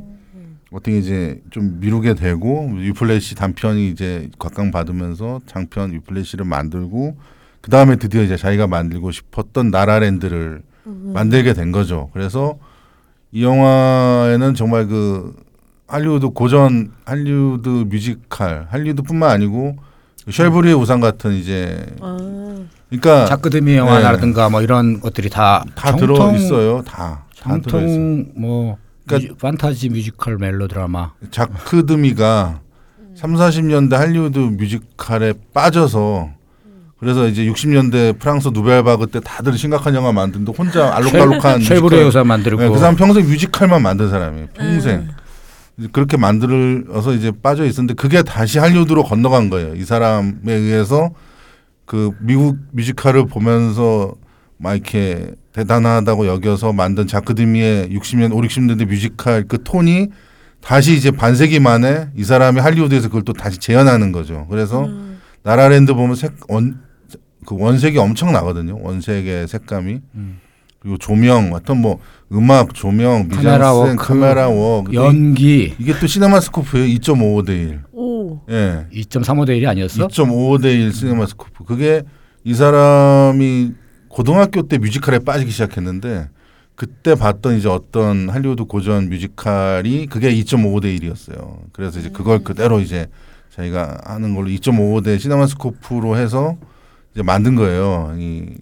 어떻게 0.71 0.97
이제 0.97 1.41
좀 1.49 1.79
미루게 1.79 2.15
되고 2.15 2.69
위플래시 2.75 3.35
단편이 3.35 3.89
이제 3.89 4.29
각광 4.37 4.71
받으면서 4.71 5.39
장편 5.45 5.93
위플래시를 5.93 6.45
만들고 6.45 7.17
그 7.61 7.71
다음에 7.71 7.95
드디어 7.95 8.21
이제 8.23 8.35
자기가 8.37 8.67
만들고 8.67 9.11
싶었던 9.11 9.71
라라랜드를 9.71 10.61
만들게 10.83 11.53
된 11.53 11.71
거죠. 11.71 12.09
그래서 12.13 12.57
이 13.31 13.43
영화에는 13.43 14.53
정말 14.55 14.87
그 14.87 15.35
할리우드 15.87 16.29
고전 16.29 16.91
할리우드 17.05 17.69
뮤지컬 17.89 18.67
할리우드뿐만 18.69 19.29
아니고 19.29 19.75
쉘부르의 20.29 20.75
우산 20.75 20.99
같은 20.99 21.33
이제 21.33 21.85
아. 22.01 22.17
그러니까 22.89 23.25
자크 23.25 23.50
드미 23.50 23.75
영화라든가 23.75 24.49
뭐 24.49 24.61
이런 24.61 24.99
것들이 25.01 25.29
다 25.29 25.63
다 25.75 25.95
들어 25.95 26.33
있어요. 26.35 26.81
다. 26.83 27.25
다 27.39 27.57
들어 27.59 27.79
있어요. 27.81 27.89
정통 27.97 28.25
뭐 28.35 28.77
그러니까- 29.07 29.33
뮤지- 29.33 29.37
판타지 29.39 29.89
뮤지컬 29.89 30.37
멜로 30.37 30.67
드라마 30.67 31.11
자크 31.31 31.85
드미가 31.85 32.59
3, 33.15 33.33
40년대 33.33 33.93
할리우드 33.95 34.37
뮤지컬에 34.39 35.33
빠져서 35.53 36.29
그래서 36.99 37.27
이제 37.27 37.45
60년대 37.45 38.19
프랑스 38.19 38.47
누벨바그 38.49 39.07
때 39.07 39.19
다들 39.19 39.57
심각한 39.57 39.93
영화 39.95 40.11
만드는데 40.11 40.51
혼자 40.57 40.95
알록달록한 40.95 41.59
뮤지컬- 41.59 41.93
요사 42.01 42.23
만들고 42.23 42.61
네, 42.61 42.69
그 42.69 42.77
사람 42.79 42.95
평생 42.95 43.25
뮤지컬만 43.27 43.81
만든 43.83 44.09
사람이에요. 44.09 44.47
평생. 44.55 45.07
이제 45.77 45.87
그렇게 45.91 46.17
만들어서 46.17 47.13
이제 47.13 47.31
빠져 47.31 47.65
있었는데 47.65 47.93
그게 47.93 48.23
다시 48.23 48.57
할리우드로 48.57 49.03
건너간 49.03 49.49
거예요. 49.51 49.75
이 49.75 49.83
사람에 49.83 50.51
의해서 50.53 51.11
그 51.85 52.11
미국 52.19 52.57
뮤지컬을 52.71 53.27
보면서 53.27 54.13
막 54.57 54.73
이렇게 54.73 55.27
대단하다고 55.57 56.27
여겨서 56.27 56.71
만든 56.71 57.07
자크 57.07 57.41
드미의 57.41 57.89
60년, 57.89 58.31
5, 58.31 58.41
60년대 58.41 58.85
뮤지컬 58.85 59.43
그 59.47 59.63
톤이 59.63 60.09
다시 60.61 60.95
이제 60.95 61.09
반세기 61.09 61.59
만에 61.59 62.09
이 62.15 62.23
사람이 62.23 62.59
할리우드에서 62.59 63.07
그걸 63.07 63.23
또 63.23 63.33
다시 63.33 63.57
재현하는 63.57 64.11
거죠. 64.11 64.45
그래서 64.51 64.87
라라랜드 65.41 65.95
보면 65.95 66.15
색, 66.15 66.33
원, 66.47 66.79
그 67.45 67.55
원색이 67.57 67.97
엄청 67.97 68.31
나거든요. 68.33 68.77
원색의 68.81 69.47
색감이. 69.47 69.99
음. 70.15 70.39
그리고 70.79 70.97
조명, 70.99 71.53
어떤 71.53 71.79
뭐 71.81 71.99
음악, 72.31 72.75
조명, 72.75 73.27
카메라 73.29 73.71
미장센, 73.71 73.73
워크, 73.73 73.95
카메라 73.95 74.47
워크. 74.49 74.93
연기 74.93 75.73
이 75.79 75.83
게 75.83 75.93
또 75.99 76.05
시네마스코프예요. 76.05 76.85
2.55대 76.99 77.49
1. 77.49 77.79
오. 77.93 78.41
예. 78.51 78.85
2.35대 78.93 79.49
1이 79.59 79.67
아니었어? 79.67 80.07
2.55대 80.07 80.65
1 80.65 80.93
시네마스코프. 80.93 81.63
그게 81.63 82.03
이 82.43 82.53
사람이 82.53 83.71
고등학교 84.21 84.63
때 84.63 84.79
뮤지컬에 84.79 85.19
빠지기 85.19 85.51
시작했는데 85.51 86.27
그때 86.73 87.13
봤던 87.13 87.57
이제 87.57 87.69
어떤 87.69 88.29
할리우드 88.29 88.63
고전 88.63 89.09
뮤지컬이 89.09 90.07
그게 90.07 90.33
2.55대 90.33 90.99
1이었어요. 90.99 91.59
그래서 91.71 91.99
이제 91.99 92.09
그걸 92.09 92.43
그대로 92.43 92.79
이제 92.79 93.05
저희가 93.51 93.99
하는 94.05 94.33
걸로 94.33 94.47
2.55대 94.47 95.19
시네마스코프로 95.19 96.17
해서 96.17 96.57
이제 97.13 97.21
만든 97.21 97.53
거예요. 97.55 98.15
이 98.17 98.55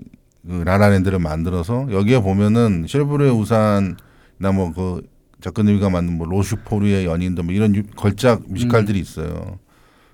그 0.47 0.61
라라랜드를 0.63 1.17
만들어서 1.19 1.87
여기에 1.91 2.19
보면은 2.21 2.85
쉘브르의 2.87 3.31
우산이나 3.31 4.51
뭐 4.53 4.71
그 4.75 5.01
작가님이가 5.41 5.89
만든 5.89 6.17
뭐 6.17 6.27
로슈포르의 6.27 7.05
연인도 7.05 7.41
뭐 7.43 7.51
이런 7.53 7.73
유- 7.75 7.83
걸작 7.95 8.43
뮤지컬들이 8.47 8.99
있어요. 8.99 9.57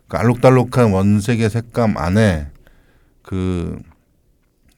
그 0.08 0.16
알록달록한 0.18 0.94
원색의 0.94 1.50
색감 1.50 1.98
안에 1.98 2.48
그 3.24 3.78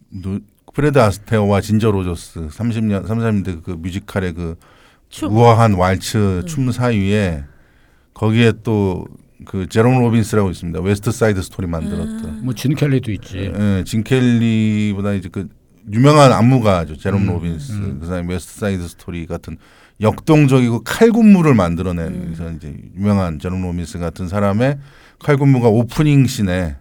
누, 0.10 0.40
프레드 0.74 1.00
아스테어와 1.00 1.62
진저 1.62 1.92
로저스 1.92 2.48
30년 2.48 3.06
30년대 3.06 3.64
그 3.64 3.72
뮤지컬의 3.72 4.34
그 4.34 4.56
춤. 5.10 5.36
우아한 5.36 5.76
왈츠 5.76 6.44
춤 6.48 6.72
사이에 6.72 7.44
거기에 8.14 8.54
또 8.64 9.06
그 9.46 9.68
제롬 9.68 10.00
로빈스라고 10.00 10.50
있습니다. 10.52 10.82
웨스트 10.82 11.12
사이드 11.12 11.42
스토리 11.42 11.68
만들었던. 11.68 12.44
뭐 12.44 12.62
진 12.62 12.76
켈리도 12.76 13.12
있지. 13.14 13.52
예, 13.56 13.84
진 13.86 14.04
켈리보다 14.04 15.14
이제 15.14 15.30
그 15.32 15.48
유명한 15.92 16.32
안무가죠. 16.32 16.98
제롬 16.98 17.24
음, 17.24 17.28
로빈스. 17.34 17.72
음. 17.74 17.98
그 18.00 18.08
사람이 18.08 18.32
웨스트 18.32 18.60
사이드 18.60 18.88
스토리 18.88 19.26
같은 19.26 19.58
역동적이고 20.02 20.84
칼군무를 20.84 21.54
만들어낸 21.54 22.24
그래서 22.26 22.52
이제 22.52 22.76
유명한 22.98 23.40
제롬 23.40 23.62
로빈스 23.64 24.00
같은 24.00 24.28
사람의 24.28 24.80
칼군무가 25.20 25.68
오프닝 25.68 26.26
씬에 26.26 26.78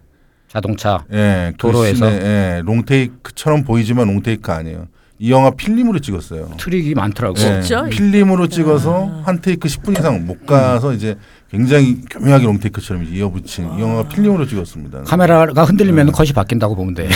자동차 0.53 1.03
예, 1.11 1.51
그 1.53 1.57
도로에서? 1.57 2.07
씬에, 2.07 2.21
예, 2.21 2.61
롱테이크처럼 2.63 3.63
보이지만 3.63 4.07
롱테이크 4.07 4.51
아니에요. 4.51 4.87
이 5.17 5.31
영화 5.31 5.49
필름으로 5.51 5.97
찍었어요. 5.99 6.51
트릭이 6.59 6.93
많더라고. 6.93 7.39
예, 7.39 7.61
진짜? 7.61 7.83
필름으로 7.85 8.47
찍어서 8.47 9.23
한 9.25 9.41
테이크 9.41 9.67
10분 9.67 9.97
이상 9.97 10.25
못 10.27 10.45
가서 10.45 10.93
이제 10.93 11.17
굉장히 11.49 12.01
교묘하게 12.09 12.45
롱테이크처럼 12.45 13.03
이어붙인 13.05 13.65
이 13.77 13.81
영화가 13.81 14.09
필름으로 14.09 14.45
찍었습니다. 14.45 15.03
카메라가 15.03 15.63
흔들리면 15.63 16.07
네. 16.07 16.11
컷이 16.11 16.33
바뀐다고 16.33 16.75
보면 16.75 16.93
돼. 16.93 17.09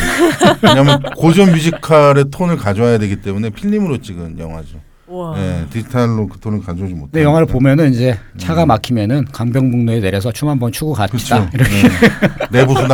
왜냐하면 0.63 1.01
고전 1.15 1.51
뮤지컬의 1.51 2.25
톤을 2.31 2.57
가져와야 2.57 2.97
되기 2.97 3.17
때문에 3.17 3.51
필름으로 3.51 3.99
찍은 3.99 4.39
영화죠. 4.39 4.79
와. 5.07 5.33
예, 5.37 5.65
디지털로 5.69 6.27
그 6.27 6.39
톤을 6.39 6.61
가져오지 6.61 6.93
못해. 6.93 7.11
근데 7.13 7.23
영화를 7.23 7.47
보면은 7.47 7.93
이제 7.93 8.19
차가 8.37 8.65
막히면은 8.65 9.25
강변북로에 9.31 10.01
내려서 10.01 10.31
춤 10.33 10.49
한번 10.49 10.71
추고 10.71 10.93
갑시다. 10.93 11.49
그렇죠. 11.49 11.71
예. 11.73 11.81
내부 12.51 12.73
내부 12.73 12.89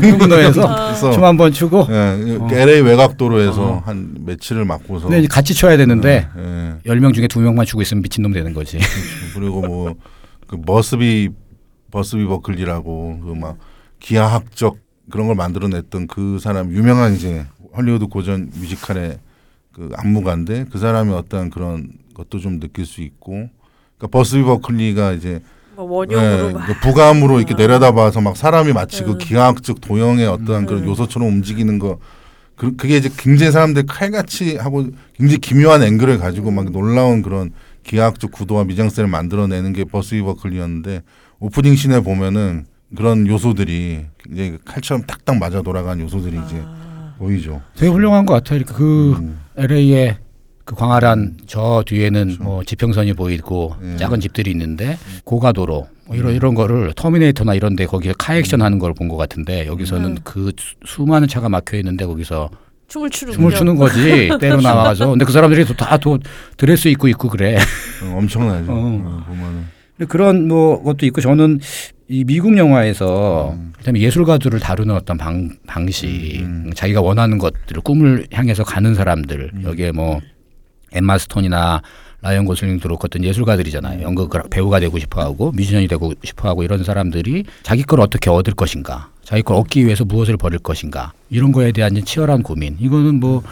강병문로에서 0.00 0.52
수단에서 0.52 1.10
춤 1.12 1.24
한번 1.24 1.52
추고 1.52 1.86
예, 1.90 2.36
어. 2.38 2.48
LA 2.50 2.80
외곽도로에서 2.82 3.82
한 3.84 4.14
며칠을 4.26 4.64
맞고서 4.66 5.08
근데 5.08 5.26
같이 5.26 5.54
쳐야 5.54 5.76
되는데 5.76 6.28
예, 6.36 6.74
열명 6.86 7.12
중에 7.12 7.26
두 7.28 7.40
명만 7.40 7.64
추고 7.64 7.80
있으면 7.82 8.02
미친 8.02 8.22
놈 8.22 8.32
되는 8.32 8.52
거지. 8.52 8.78
그리고 9.34 9.62
뭐그 9.62 10.62
버스비 10.66 11.30
버스비 11.90 12.24
버클리라고 12.26 13.20
그 13.20 13.34
막 13.34 13.56
기하학적 14.00 14.76
그런 15.10 15.26
걸 15.26 15.36
만들어냈던 15.36 16.06
그 16.06 16.38
사람 16.40 16.70
유명한 16.72 17.14
이제 17.14 17.46
헐리우드 17.76 18.06
고전 18.06 18.50
뮤지컬의 18.54 19.18
그 19.78 19.90
안무가인데 19.94 20.66
그 20.72 20.78
사람이 20.78 21.12
어떤 21.14 21.50
그런 21.50 21.92
것도 22.12 22.40
좀 22.40 22.58
느낄 22.58 22.84
수 22.84 23.00
있고 23.00 23.48
그러니까 23.96 24.08
버스비 24.10 24.42
버클리가 24.42 25.12
이제 25.12 25.40
뭐 25.76 25.84
원형으로 25.84 26.48
예, 26.48 26.52
막. 26.52 26.66
그 26.66 26.74
부감으로 26.80 27.38
이렇게 27.38 27.54
내려다봐서 27.54 28.20
막 28.20 28.36
사람이 28.36 28.72
마치 28.72 29.04
그 29.04 29.12
음. 29.12 29.18
기하학적 29.18 29.80
도형의 29.80 30.26
어떠한 30.26 30.66
그런 30.66 30.82
음. 30.82 30.88
요소처럼 30.88 31.28
움직이는 31.28 31.78
거 31.78 32.00
그, 32.56 32.74
그게 32.74 32.96
이제 32.96 33.08
굉장히 33.16 33.52
사람들 33.52 33.86
칼같이 33.86 34.56
하고 34.56 34.88
굉장히 35.14 35.38
기묘한 35.38 35.84
앵글을 35.84 36.18
가지고 36.18 36.50
막 36.50 36.72
놀라운 36.72 37.22
그런 37.22 37.52
기하학적 37.84 38.32
구도와 38.32 38.64
미장센을 38.64 39.08
만들어내는 39.08 39.72
게 39.72 39.84
버스비 39.84 40.20
버클리였는데 40.22 41.02
오프닝 41.38 41.76
씬에 41.76 42.00
보면은 42.00 42.66
그런 42.96 43.28
요소들이 43.28 44.06
굉장히 44.18 44.58
칼처럼 44.64 45.04
딱딱 45.04 45.38
맞아 45.38 45.62
돌아가는 45.62 46.02
요소들이 46.02 46.36
이제 46.46 46.64
아. 47.18 47.24
보이죠. 47.24 47.60
되게 47.76 47.90
훌륭한 47.92 48.26
것 48.26 48.34
같아요. 48.34 48.62
그 48.66 49.12
음. 49.18 49.40
LA의 49.56 50.16
그 50.64 50.74
광활한 50.74 51.38
저 51.46 51.82
뒤에는 51.86 52.24
그렇죠. 52.26 52.42
뭐 52.42 52.62
지평선이 52.64 53.14
보이고 53.14 53.74
예. 53.82 53.96
작은 53.96 54.20
집들이 54.20 54.50
있는데 54.50 54.98
고가도로 55.24 55.88
뭐 56.06 56.16
이런 56.16 56.34
이런 56.34 56.54
거를 56.54 56.92
터미네이터나 56.94 57.54
이런 57.54 57.74
데 57.76 57.86
거기에 57.86 58.12
카액션 58.18 58.62
하는 58.62 58.78
걸 58.78 58.92
본 58.94 59.08
것 59.08 59.16
같은데 59.16 59.66
여기서는 59.66 60.10
음. 60.10 60.16
그 60.24 60.52
수- 60.58 60.74
수많은 60.84 61.26
차가 61.28 61.48
막혀 61.48 61.76
있는데 61.78 62.04
거기서 62.06 62.50
춤을 62.88 63.10
추는 63.10 63.32
춤을 63.34 63.54
추는 63.54 63.76
거지 63.76 64.30
때로 64.40 64.60
나와서 64.60 65.08
근데 65.10 65.24
그 65.24 65.32
사람들이 65.32 65.64
다또 65.76 66.18
드레스 66.56 66.88
입고 66.88 67.08
있고 67.08 67.28
그래. 67.28 67.56
어, 68.02 68.16
엄청나죠. 68.18 68.70
어. 68.72 68.74
어, 68.74 69.24
보면은 69.26 69.64
그런 70.06 70.48
뭐 70.48 70.82
것도 70.82 71.06
있고 71.06 71.20
저는 71.20 71.60
이 72.08 72.24
미국 72.24 72.56
영화에서 72.56 73.52
음. 73.52 73.72
그다음에 73.78 74.00
예술가들을 74.00 74.58
다루는 74.60 74.94
어떤 74.94 75.18
방 75.18 75.50
방식 75.66 76.40
음. 76.40 76.70
자기가 76.74 77.02
원하는 77.02 77.38
것들을 77.38 77.82
꿈을 77.82 78.26
향해서 78.32 78.64
가는 78.64 78.94
사람들 78.94 79.50
음. 79.54 79.62
여기에 79.64 79.92
뭐 79.92 80.20
엠마 80.92 81.18
스톤이나 81.18 81.82
라이언 82.20 82.46
그렇고 82.46 83.04
어떤 83.04 83.22
예술가들이잖아요. 83.22 84.02
연극 84.02 84.30
배우가 84.50 84.80
되고 84.80 84.98
싶어하고 84.98 85.52
뮤지션이 85.52 85.86
되고 85.86 86.12
싶어하고 86.24 86.64
이런 86.64 86.82
사람들이 86.82 87.44
자기 87.62 87.84
걸 87.84 88.00
어떻게 88.00 88.28
얻을 88.28 88.54
것인가, 88.54 89.10
자기 89.22 89.42
걸 89.42 89.56
얻기 89.56 89.84
위해서 89.84 90.04
무엇을 90.04 90.36
버릴 90.36 90.58
것인가 90.58 91.12
이런 91.30 91.52
거에 91.52 91.70
대한 91.70 91.94
치열한 91.94 92.42
고민. 92.42 92.76
이거는 92.80 93.20
뭐 93.20 93.42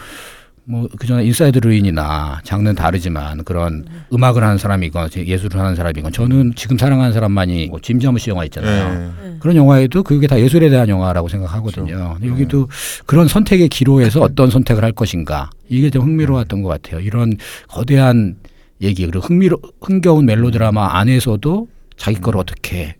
뭐 0.69 0.85
그전에 0.99 1.23
인사이드 1.23 1.59
르윈이나 1.59 2.41
장르는 2.43 2.75
다르지만 2.75 3.45
그런 3.45 3.85
음 4.11 4.23
악을 4.23 4.43
하는 4.43 4.57
사람이건 4.57 5.09
예술을 5.15 5.61
하는 5.61 5.75
사람이건 5.75 6.11
저는 6.11 6.53
지금 6.55 6.77
사랑하는 6.77 7.13
사람만이 7.13 7.67
뭐 7.67 7.79
짐 7.79 8.01
자무시 8.01 8.29
영화 8.31 8.43
있잖아요. 8.45 9.13
예. 9.23 9.37
그런 9.39 9.55
영화에도 9.55 10.03
그게 10.03 10.27
다 10.27 10.37
예술에 10.37 10.69
대한 10.69 10.89
영화라고 10.89 11.29
생각하거든요. 11.29 12.15
근데 12.15 12.27
여기도 12.27 12.67
그런 13.05 13.29
선택의 13.29 13.69
기로에서 13.69 14.19
어떤 14.19 14.49
선택을 14.49 14.83
할 14.83 14.91
것인가 14.91 15.49
이게 15.69 15.89
좀 15.89 16.03
흥미로웠던 16.03 16.61
것 16.63 16.67
같아요. 16.69 16.99
이런 16.99 17.37
거대한 17.69 18.35
얘기 18.81 19.05
그리고 19.05 19.25
흥미로 19.25 19.57
흥겨운 19.81 20.25
멜로드라마 20.25 20.97
안에서도 20.97 21.67
자기 21.95 22.19
걸 22.19 22.35
어떻게 22.35 22.95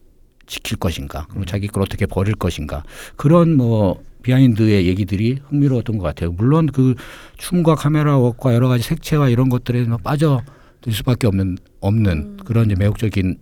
지킬 0.45 0.77
것인가 0.77 1.25
그리고 1.29 1.43
자기 1.43 1.67
걸 1.67 1.83
어떻게 1.83 2.05
버릴 2.05 2.33
것인가 2.35 2.83
그런 3.17 3.57
뭐 3.57 4.01
비하인드의 4.27 4.87
얘기들이 4.87 5.39
흥미로웠던 5.47 5.97
것 5.97 6.03
같아요. 6.03 6.31
물론 6.33 6.67
그 6.67 6.95
춤과 7.37 7.75
카메라 7.75 8.17
웍과 8.17 8.53
여러 8.53 8.67
가지 8.67 8.83
색채와 8.83 9.29
이런 9.29 9.47
것들에 9.47 9.83
뭐 9.83 9.97
빠져들 9.97 10.91
수밖에 10.91 11.27
없는 11.27 11.57
없는 11.79 12.37
그런 12.45 12.65
이제 12.65 12.75
매혹적인 12.77 13.37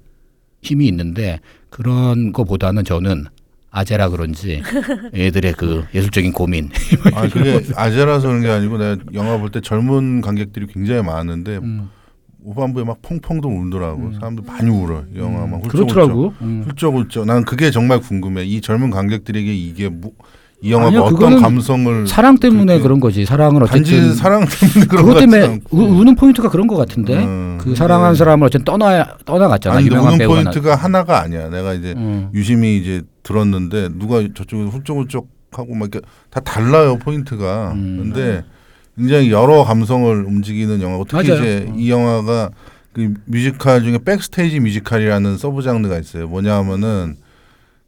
힘이 0.62 0.88
있는데 0.88 1.39
그런 1.72 2.32
거보다는 2.34 2.84
저는 2.84 3.25
아재라 3.72 4.10
그런지 4.10 4.62
애들의 5.15 5.54
그 5.54 5.86
예술적인 5.95 6.32
고민. 6.34 6.69
아 7.13 7.28
그게 7.30 7.62
아재라서 7.76 8.28
그런 8.28 8.41
게 8.41 8.50
아니고 8.50 8.78
내가 8.78 8.98
영화 9.15 9.38
볼 9.38 9.50
때 9.50 9.62
젊은 9.62 10.21
관객들이 10.21 10.67
굉장히 10.67 11.02
많은데 11.04 11.58
음. 11.58 11.89
후반부에 12.45 12.84
막 12.84 13.02
펑펑도 13.02 13.50
울더라고. 13.50 14.13
사람들 14.13 14.43
많이 14.45 14.69
울어. 14.69 15.04
이 15.13 15.17
영화 15.17 15.48
막 15.48 15.63
훌쩍훌쩍. 15.63 15.88
그렇더라고. 15.88 16.34
음. 16.41 16.63
훌쩍훌쩍. 16.67 17.26
난 17.26 17.43
그게 17.43 17.71
정말 17.71 18.00
궁금해. 18.00 18.43
이 18.45 18.62
젊은 18.62 18.91
관객들에게 18.91 19.52
이게 19.52 19.89
뭐, 19.89 20.12
이 20.65 20.71
영화가 20.71 20.88
아니요, 20.88 21.01
어떤 21.04 21.39
감성을 21.41 22.08
사랑 22.08 22.38
때문에 22.39 22.80
그런 22.80 22.99
거지. 22.99 23.23
사랑을 23.23 23.62
어쨌든 23.63 24.15
사랑 24.15 24.45
때문에 24.45 24.86
그런 24.88 25.06
그것 25.06 25.13
것 25.13 25.19
때문에. 25.19 25.60
우, 25.69 25.82
우는 25.84 26.15
포인트가 26.15 26.49
그런 26.49 26.65
것 26.65 26.75
같은데 26.75 27.15
음, 27.23 27.60
그 27.62 27.75
사랑한 27.75 28.15
사람을 28.15 28.47
어쨌든 28.47 28.65
떠나 28.65 29.15
떠나갔잖아. 29.25 29.78
아니 29.78 29.86
유명한 29.86 30.15
우는 30.15 30.28
포인트가 30.28 30.75
하나가 30.75 31.21
아니야. 31.21 31.49
내가 31.49 31.73
이제 31.75 31.93
나- 31.93 31.99
음. 32.01 32.30
유심히 32.34 32.78
이제 32.80 33.04
들었는데 33.21 33.89
누가 33.99 34.21
저쪽에서 34.21 34.69
훌쩍훌쩍 34.71 35.28
하고 35.51 35.75
막 35.75 35.89
이렇게 35.93 36.01
다 36.32 36.39
달라요 36.39 36.97
포인트가. 36.97 37.71
음. 37.75 38.12
근데 38.13 38.43
굉장히 38.97 39.30
여러 39.30 39.63
감성을 39.63 40.25
움직이는 40.25 40.82
영화고 40.82 41.06
특히 41.08 41.30
맞아요. 41.30 41.41
이제 41.43 41.67
어. 41.69 41.73
이 41.78 41.91
영화가 41.91 42.49
그 42.93 43.13
뮤지컬 43.25 43.84
중에 43.84 43.99
backstage 44.04 44.62
뮤지컬이라는 44.62 45.38
sub 45.38 45.62
장르가 45.62 45.99
있어요. 45.99 46.28
뭐냐면은 46.28 47.17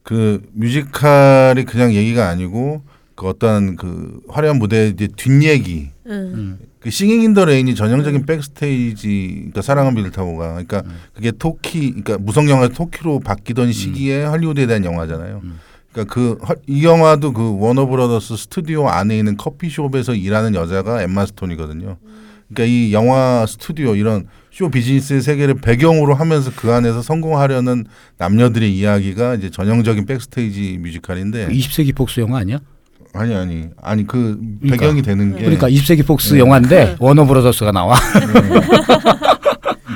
그 0.08 0.42
뮤지컬이 0.54 1.66
그냥 1.66 1.94
얘기가 1.94 2.30
아니고 2.30 2.82
그 3.16 3.28
어떤 3.28 3.76
그 3.76 4.22
화려한 4.30 4.58
무대 4.58 4.88
이제 4.88 5.10
뒷얘기 5.14 5.90
응. 6.06 6.12
음. 6.12 6.60
그 6.80 6.90
Singing 6.90 7.24
in 7.24 7.32
the 7.32 7.44
Rain이 7.44 7.76
전형적인 7.76 8.26
backstage 8.26 9.34
그러니까 9.36 9.62
사랑은 9.62 9.96
비를 9.96 10.12
타고가 10.12 10.52
그러니까 10.52 10.84
음. 10.86 10.96
그게 11.14 11.32
토키 11.32 11.90
그러니까 11.90 12.20
무성 12.20 12.50
영화 12.50 12.70
토키로 12.70 13.20
바뀌던 13.20 13.74
시기에 13.74 14.24
할리우드에 14.24 14.66
대한 14.66 14.86
영화잖아요. 14.86 15.42
음. 15.44 15.60
그러니까 15.92 16.14
그 16.14 16.38
이 16.68 16.86
영화도 16.86 17.34
그 17.34 17.58
워너 17.60 17.88
브라더스 17.88 18.38
스튜디오 18.38 18.88
안에 18.88 19.18
있는 19.18 19.36
커피숍에서 19.36 20.14
일하는 20.14 20.56
여자가 20.56 21.02
엠마 21.02 21.26
스톤이거든요. 21.26 21.98
그러니까 22.54 22.66
이 22.66 22.94
영화 22.94 23.46
스튜디오 23.48 23.96
이런 23.96 24.28
쇼 24.52 24.70
비즈니스의 24.70 25.22
세계를 25.22 25.56
배경으로 25.56 26.16
하면서 26.16 26.52
그 26.56 26.72
안에서 26.72 27.02
성공하려는 27.02 27.86
남녀들의 28.18 28.76
이야기가 28.76 29.36
이제 29.36 29.50
전형적인 29.50 30.06
backstage 30.06 30.80
뮤지컬인데 30.82 31.50
20세기 31.50 31.96
폭스 31.96 32.22
영화 32.22 32.40
아니야? 32.40 32.60
아니 33.14 33.36
아니 33.36 33.68
아니 33.82 34.06
그 34.06 34.40
그러니까. 34.60 34.78
배경이 34.78 35.02
되는 35.02 35.36
게 35.36 35.42
그러니까 35.42 35.70
20세기 35.70 36.06
폭스 36.06 36.34
네. 36.34 36.40
영화인데 36.40 36.98
워너 37.00 37.26
브라더스가 37.26 37.72
나와. 37.72 37.98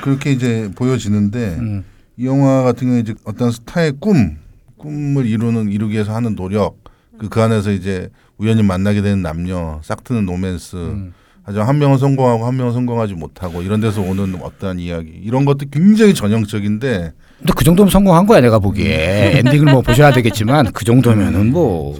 그렇게 0.03 0.31
이제 0.31 0.69
보여지는데 0.75 1.57
음. 1.59 1.83
이 2.17 2.25
영화 2.25 2.63
같은 2.63 2.87
경우에 2.87 3.01
이제 3.01 3.13
어떤 3.23 3.51
스타의 3.51 3.93
꿈, 3.99 4.37
꿈을 4.77 5.25
이루는 5.25 5.71
이루기 5.71 5.93
위해서 5.93 6.13
하는 6.13 6.35
노력, 6.35 6.83
그, 7.17 7.29
그 7.29 7.41
안에서 7.41 7.71
이제 7.71 8.09
우연히 8.37 8.63
만나게 8.63 9.01
되는 9.01 9.21
남녀, 9.21 9.79
싹트는 9.83 10.25
로맨스, 10.25 10.75
음. 10.75 11.13
하지만 11.43 11.67
한 11.67 11.79
명은 11.79 11.97
성공하고 11.97 12.45
한 12.45 12.55
명은 12.55 12.73
성공하지 12.73 13.15
못하고 13.15 13.61
이런 13.61 13.81
데서 13.81 14.01
오는 14.01 14.39
어떠한 14.41 14.79
이야기, 14.79 15.09
이런 15.23 15.45
것도 15.45 15.65
굉장히 15.71 16.13
전형적인데 16.13 17.13
근데 17.39 17.53
그 17.55 17.63
정도면 17.63 17.89
성공한 17.89 18.27
거야 18.27 18.41
내가 18.41 18.59
보기에 18.59 19.39
엔딩을 19.43 19.71
뭐 19.73 19.81
보셔야 19.81 20.11
되겠지만 20.11 20.71
그 20.73 20.85
정도면은 20.85 21.51
뭐 21.51 21.95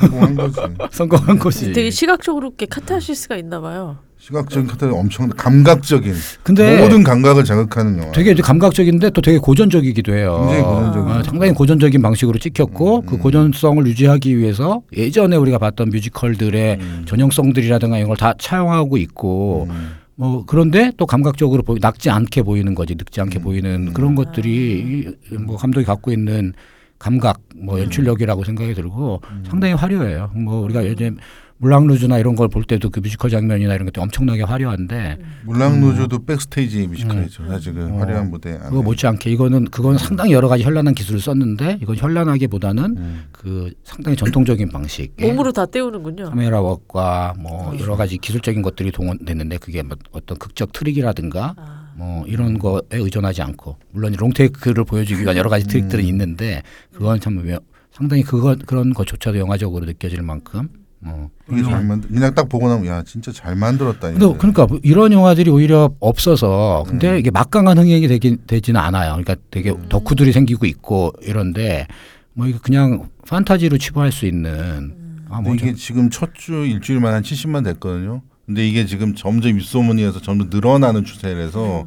성공한 0.00 0.34
거지. 0.34 0.60
성공한 0.96 1.38
거지. 1.38 1.72
되게 1.72 1.90
시각적으로 1.90 2.48
이렇게 2.48 2.64
카타르시스가 2.66 3.36
있나 3.36 3.60
봐요. 3.60 3.98
시각적인 4.26 4.66
카타르 4.66 4.92
엄청 4.92 5.28
감각적인 5.28 6.12
근데 6.42 6.80
모든 6.82 7.04
감각을 7.04 7.44
자극하는 7.44 7.98
영화. 7.98 8.10
되게 8.12 8.32
이제 8.32 8.42
감각적인데 8.42 9.10
또 9.10 9.20
되게 9.20 9.38
고전적이기도 9.38 10.14
해요. 10.14 10.38
굉장히 10.48 10.62
고전적이죠. 10.64 11.14
아, 11.14 11.22
상당히 11.22 11.52
고전적인 11.52 12.02
방식으로 12.02 12.38
찍혔고 12.40 13.00
음, 13.02 13.06
그 13.06 13.14
음. 13.14 13.18
고전성을 13.20 13.86
유지하기 13.86 14.36
위해서 14.36 14.82
예전에 14.96 15.36
우리가 15.36 15.58
봤던 15.58 15.90
뮤지컬들의 15.90 16.78
음. 16.80 17.02
전형성들이라든가 17.06 17.98
이런 17.98 18.08
걸 18.08 18.16
다 18.16 18.32
차용하고 18.38 18.96
있고 18.96 19.68
음. 19.70 19.90
뭐 20.16 20.44
그런데 20.46 20.90
또 20.96 21.04
감각적으로 21.06 21.62
보이, 21.62 21.78
낙지 21.80 22.08
않게 22.10 22.42
보이는 22.42 22.74
거지 22.74 22.94
늙지 22.96 23.20
않게 23.20 23.38
음. 23.38 23.42
보이는 23.42 23.88
음. 23.88 23.92
그런 23.92 24.14
것들이 24.16 25.14
이- 25.30 25.34
뭐 25.36 25.56
감독이 25.56 25.84
갖고 25.86 26.10
있는 26.10 26.52
감각 26.98 27.40
뭐 27.54 27.78
연출력이라고 27.78 28.42
생각이 28.42 28.72
들고 28.74 29.20
음. 29.30 29.44
상당히 29.48 29.74
화려해요. 29.74 30.30
뭐 30.34 30.62
우리가 30.64 30.82
예전에 30.84 31.10
물랑루즈나 31.58 32.18
이런 32.18 32.36
걸 32.36 32.48
볼 32.48 32.64
때도 32.64 32.90
그 32.90 33.00
뮤지컬 33.00 33.30
장면이나 33.30 33.74
이런 33.74 33.86
것도 33.86 34.02
엄청나게 34.02 34.42
화려한데 34.42 35.18
물랑루즈도 35.44 36.24
backstage 36.24 36.86
뮤지컬이죠. 36.88 37.46
사실 37.48 37.72
그 37.74 37.84
어. 37.86 37.98
화려한 37.98 38.30
무대 38.30 38.50
안에. 38.52 38.68
그거 38.68 38.82
못지않게 38.82 39.30
이거는 39.32 39.66
그건 39.66 39.96
상당히 39.98 40.32
여러 40.32 40.48
가지 40.48 40.62
현란한 40.64 40.94
기술을 40.94 41.20
썼는데 41.20 41.78
이건 41.82 41.96
현란하기보다는 41.96 42.84
음. 42.96 43.24
그 43.32 43.70
상당히 43.84 44.16
전통적인 44.16 44.68
방식 44.70 45.14
몸으로 45.20 45.52
다 45.52 45.64
때우는군요. 45.66 46.24
카메라 46.30 46.60
웍과 46.60 47.34
뭐 47.38 47.72
음. 47.72 47.80
여러 47.80 47.96
가지 47.96 48.18
기술적인 48.18 48.62
것들이 48.62 48.92
동원됐는데 48.92 49.58
그게 49.58 49.82
뭐 49.82 49.96
어떤 50.12 50.38
극적 50.38 50.72
트릭이라든가 50.72 51.54
아, 51.56 51.92
뭐 51.96 52.24
이런 52.26 52.58
거에 52.58 52.80
의존하지 52.90 53.42
않고 53.42 53.76
물론 53.92 54.14
롱테이크를 54.18 54.84
보여주기 54.84 55.22
위한 55.22 55.36
여러 55.36 55.48
가지 55.48 55.66
트릭들은 55.66 56.04
음. 56.04 56.08
있는데 56.10 56.62
그건 56.92 57.18
참 57.20 57.34
묘- 57.46 57.58
상당히 57.92 58.22
그거 58.22 58.54
그런 58.66 58.92
것조차도 58.92 59.38
영화적으로 59.38 59.86
느껴질 59.86 60.20
만큼 60.22 60.68
뭐 60.98 61.30
이게 61.52 61.62
잘 61.62 61.84
만들. 61.84 62.08
그냥 62.10 62.34
딱 62.34 62.48
보고 62.48 62.68
나면 62.68 62.86
야 62.86 63.02
진짜 63.02 63.30
잘 63.32 63.54
만들었다. 63.54 64.10
근데. 64.10 64.26
그러니까 64.38 64.66
뭐 64.66 64.80
이런 64.82 65.12
영화들이 65.12 65.50
오히려 65.50 65.90
없어서 66.00 66.84
근데 66.88 67.10
음. 67.12 67.18
이게 67.18 67.30
막강한 67.30 67.78
흥행이 67.78 68.08
되긴 68.08 68.38
되지는 68.46 68.80
않아요. 68.80 69.10
그러니까 69.12 69.36
되게 69.50 69.74
덕후들이 69.88 70.32
생기고 70.32 70.66
있고 70.66 71.12
이런데 71.22 71.86
뭐 72.32 72.46
이거 72.46 72.58
그냥 72.62 73.08
판타지로 73.28 73.78
치부할 73.78 74.10
수 74.12 74.26
있는 74.26 74.94
아, 75.28 75.36
근데 75.36 75.48
뭐 75.50 75.54
이게 75.54 75.74
지금 75.74 76.10
첫 76.10 76.30
주 76.34 76.64
일주일만 76.66 77.12
한 77.14 77.22
70만 77.22 77.64
됐거든요. 77.64 78.22
근데 78.46 78.66
이게 78.66 78.86
지금 78.86 79.14
점점 79.14 79.56
입소문이 79.58 80.04
어서 80.04 80.20
점점 80.20 80.48
늘어나는 80.50 81.04
추세라서 81.04 81.86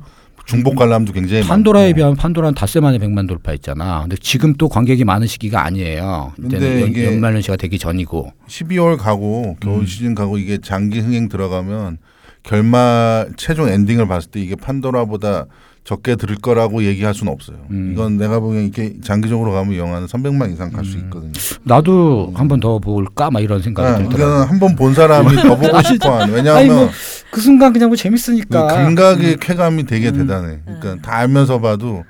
중복 0.49 0.75
관람도 0.75 1.13
굉장히 1.13 1.43
판도라에 1.43 1.83
많고. 1.89 1.95
비하면 1.95 2.15
판도라는 2.17 2.55
닷새 2.55 2.79
만에 2.79 2.97
100만 2.97 3.27
돌파했잖아. 3.27 4.01
근데 4.01 4.15
지금 4.19 4.53
또 4.53 4.67
관객이 4.67 5.03
많은 5.05 5.27
시기가 5.27 5.63
아니에요. 5.63 6.33
근데 6.35 6.57
이때는 6.57 6.81
연- 6.81 6.89
이게- 6.89 7.05
연 7.05 7.19
말연시가 7.21 7.55
되기 7.57 7.77
전이고 7.77 8.33
12월 8.47 8.97
가고 8.97 9.55
겨울 9.61 9.81
음. 9.81 9.85
시즌 9.85 10.15
가고 10.15 10.39
이게 10.39 10.57
장기 10.57 10.99
흥행 11.01 11.29
들어가면 11.29 11.99
결말 12.41 13.29
최종 13.37 13.69
엔딩을 13.69 14.07
봤을 14.07 14.31
때 14.31 14.41
이게 14.41 14.55
판도라보다 14.55 15.45
적게 15.83 16.15
들을 16.15 16.35
거라고 16.35 16.83
얘기할 16.83 17.13
수는 17.15 17.33
없어요. 17.33 17.57
음. 17.71 17.91
이건 17.93 18.17
내가 18.17 18.39
보기엔 18.39 18.65
이게 18.65 18.93
장기적으로 19.01 19.51
가면 19.53 19.75
영화는 19.75 20.07
300만 20.07 20.53
이상 20.53 20.69
갈수 20.71 20.97
음. 20.97 21.03
있거든요. 21.05 21.31
나도 21.63 22.31
한 22.35 22.47
번 22.47 22.59
더 22.59 22.77
볼까 22.77 23.31
막 23.31 23.39
이런 23.41 23.61
생각이 23.61 24.03
네, 24.03 24.09
들더라고. 24.09 24.29
이거는 24.31 24.47
한번 24.49 24.75
본 24.75 24.93
사람이 24.93 25.35
더 25.37 25.55
보고 25.57 25.81
싶어하는. 25.81 26.33
왜냐하면 26.33 26.75
뭐 26.75 26.89
그 27.31 27.41
순간 27.41 27.73
그냥 27.73 27.89
뭐그 27.89 27.97
재밌으니까. 27.97 28.67
감각의 28.67 29.37
쾌감이 29.37 29.85
되게 29.85 30.09
음. 30.09 30.17
대단해. 30.17 30.59
그러니까 30.65 30.95
다 31.01 31.17
알면서 31.17 31.59
봐도 31.61 32.03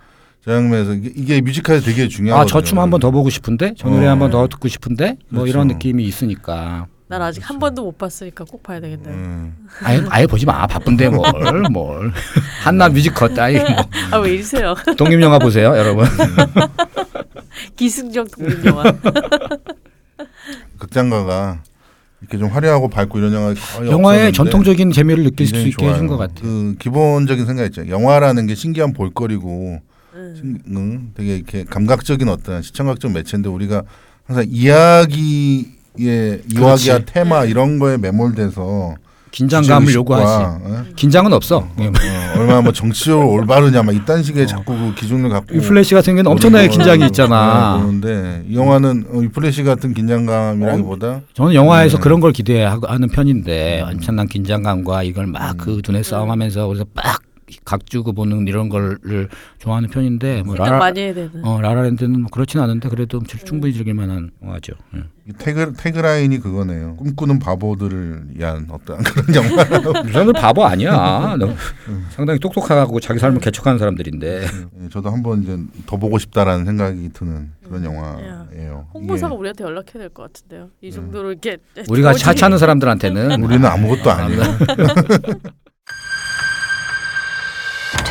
저 0.43 0.51
장면에서 0.55 0.93
이게, 0.93 1.39
뮤지컬에서 1.41 1.86
되게 1.86 2.08
중요하거든요. 2.08 2.41
아 2.41 2.45
저 2.45 2.63
춤 2.63 2.79
한 2.79 2.89
번 2.89 2.99
더 2.99 3.12
보고 3.12 3.29
싶은데 3.29 3.73
저 3.77 3.88
노래 3.89 4.08
어. 4.08 4.12
한번 4.12 4.32
더 4.32 4.47
듣고 4.47 4.67
싶은데 4.67 5.17
뭐 5.29 5.43
그렇죠. 5.43 5.49
이런 5.49 5.67
느낌이 5.67 6.03
있으니까. 6.03 6.88
난 7.10 7.24
아직 7.24 7.41
한 7.50 7.58
번도 7.58 7.84
못 7.86 7.98
봤으니까 7.98 8.45
꼭 8.45 8.62
봐야 8.62 8.80
되겠네. 8.80 9.10
음. 9.10 9.67
아예 9.84 10.04
아예 10.10 10.28
보지 10.28 10.45
마 10.45 10.67
바쁜데 10.67 11.10
뭘 11.10 11.24
뭘. 11.72 12.12
한낱 12.63 12.88
뮤지컬 12.88 13.34
따위 13.34 13.58
뭐 13.58 13.65
아 14.12 14.19
왜 14.19 14.36
이러세요? 14.36 14.76
독립 14.95 15.19
영화 15.19 15.39
보세요 15.39 15.76
여러분. 15.76 16.06
기승전 17.76 18.28
독립 18.28 18.63
영화. 18.65 18.84
극장가가 20.78 21.63
이렇게 22.22 22.38
좀 22.38 22.50
화려하고 22.50 22.89
밝고 22.89 23.17
이런 23.17 23.34
영화 23.34 23.54
거의 23.56 23.89
영화의 23.89 24.19
없었는데 24.28 24.32
전통적인 24.34 24.91
재미를 24.91 25.24
느낄 25.24 25.48
수 25.48 25.54
굉장히 25.54 25.69
있게 25.72 25.86
해준 25.89 26.08
좋아요. 26.08 26.17
것 26.17 26.17
같아요. 26.28 26.41
그 26.43 26.76
기본적인 26.78 27.45
생각 27.48 27.65
있죠. 27.65 27.88
영화라는 27.88 28.45
게 28.45 28.54
신기한 28.54 28.93
볼거리고 28.93 29.80
음. 30.13 30.36
신- 30.38 30.62
응, 30.76 31.12
되게 31.15 31.38
이렇게 31.38 31.63
감각적인 31.63 32.30
어떤 32.30 32.62
시청각적 32.62 33.12
매체인데 33.13 33.50
우리가 33.50 33.84
항상 34.26 34.45
이야기 34.48 35.79
의 35.97 36.41
이야기와 36.54 36.99
테마 37.06 37.45
이런 37.45 37.80
거에 37.80 37.97
매몰돼서 37.97 38.95
긴장감을 39.32 39.93
요구하지. 39.93 40.25
어? 40.25 40.86
긴장은 40.95 41.34
없어. 41.34 41.67
예. 41.80 41.86
어, 41.88 41.91
얼마나 42.36 42.62
뭐 42.62 42.71
정치적으로 42.73 43.30
올바르냐 43.32 43.84
막 43.84 43.93
이딴 43.95 44.23
식의 44.23 44.47
자꾸 44.47 44.75
그 44.75 44.95
기준을 44.95 45.30
갖고 45.30 45.56
위플래시 45.56 45.93
같은 45.93 46.13
경우는 46.13 46.32
엄청나게 46.32 46.67
긴장이 46.69 47.06
있잖아. 47.06 47.80
이 48.47 48.56
영화는 48.56 49.06
어, 49.13 49.21
위플래시 49.21 49.63
같은 49.63 49.93
긴장감이라기보다 49.93 51.21
저는 51.34 51.54
영화에서 51.54 51.97
네. 51.97 52.02
그런 52.04 52.19
걸 52.21 52.32
기대하는 52.34 53.08
편인데 53.10 53.82
엄청난 53.82 54.28
긴장감과 54.28 55.04
이걸 55.04 55.28
막 55.28 55.58
그 55.58 55.82
두뇌 55.84 56.02
싸움하면서 56.04 56.67
그래서 56.67 56.86
막 56.93 57.21
각 57.65 57.84
잡고 57.84 58.13
보는 58.13 58.47
이런 58.47 58.69
거를 58.69 59.29
좋아하는 59.57 59.89
편인데 59.89 60.43
뭐 60.43 60.55
생각 60.55 60.65
라라 60.71 60.79
많이 60.79 60.99
해야 61.01 61.13
되는. 61.13 61.43
어 61.45 61.59
라라랜드는 61.62 62.21
뭐 62.21 62.29
그렇진 62.31 62.59
않은데 62.59 62.89
그래도 62.89 63.21
충분히 63.45 63.73
즐길 63.73 63.93
만한 63.93 64.31
영화죠. 64.43 64.73
예. 64.95 65.03
이 65.27 65.31
tag 65.34 65.73
tagline이 65.78 66.39
그거네요. 66.39 66.95
꿈꾸는 66.95 67.38
바보들을 67.39 68.23
위한 68.35 68.67
어떤 68.71 68.97
그런 69.03 69.35
영화. 69.35 70.03
이 70.08 70.10
사람들 70.10 70.34
바보 70.33 70.65
아니야. 70.65 71.35
너 71.39 71.53
상당히 72.09 72.39
똑똑하고 72.39 72.99
자기 72.99 73.19
삶을 73.19 73.39
개척하는 73.39 73.77
사람들인데 73.77 74.41
예, 74.81 74.89
저도 74.89 75.09
한번 75.12 75.43
이제 75.43 75.57
더 75.85 75.97
보고 75.97 76.17
싶다라는 76.17 76.65
생각이 76.65 77.09
드는 77.13 77.51
그런 77.63 77.83
영화예요. 77.83 78.88
홍보사가 78.93 79.33
이게 79.33 79.39
우리한테 79.39 79.63
연락해야 79.63 79.99
될 79.99 80.09
것 80.09 80.23
같은데요. 80.33 80.69
이 80.81 80.91
정도로 80.91 81.31
이렇게 81.31 81.57
우리가 81.88 82.13
차 82.17 82.33
차는 82.33 82.57
사람들한테는 82.57 83.43
우리는 83.43 83.63
아무것도 83.65 84.09
아니에요. 84.09 84.41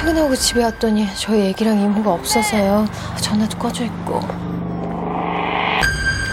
퇴근하고 0.08 0.34
집에 0.34 0.64
왔더니 0.64 1.06
저희 1.16 1.48
애기랑 1.48 1.78
이모가 1.80 2.12
없어서요. 2.12 2.86
전화도 3.20 3.58
꺼져 3.58 3.84
있고. 3.84 4.20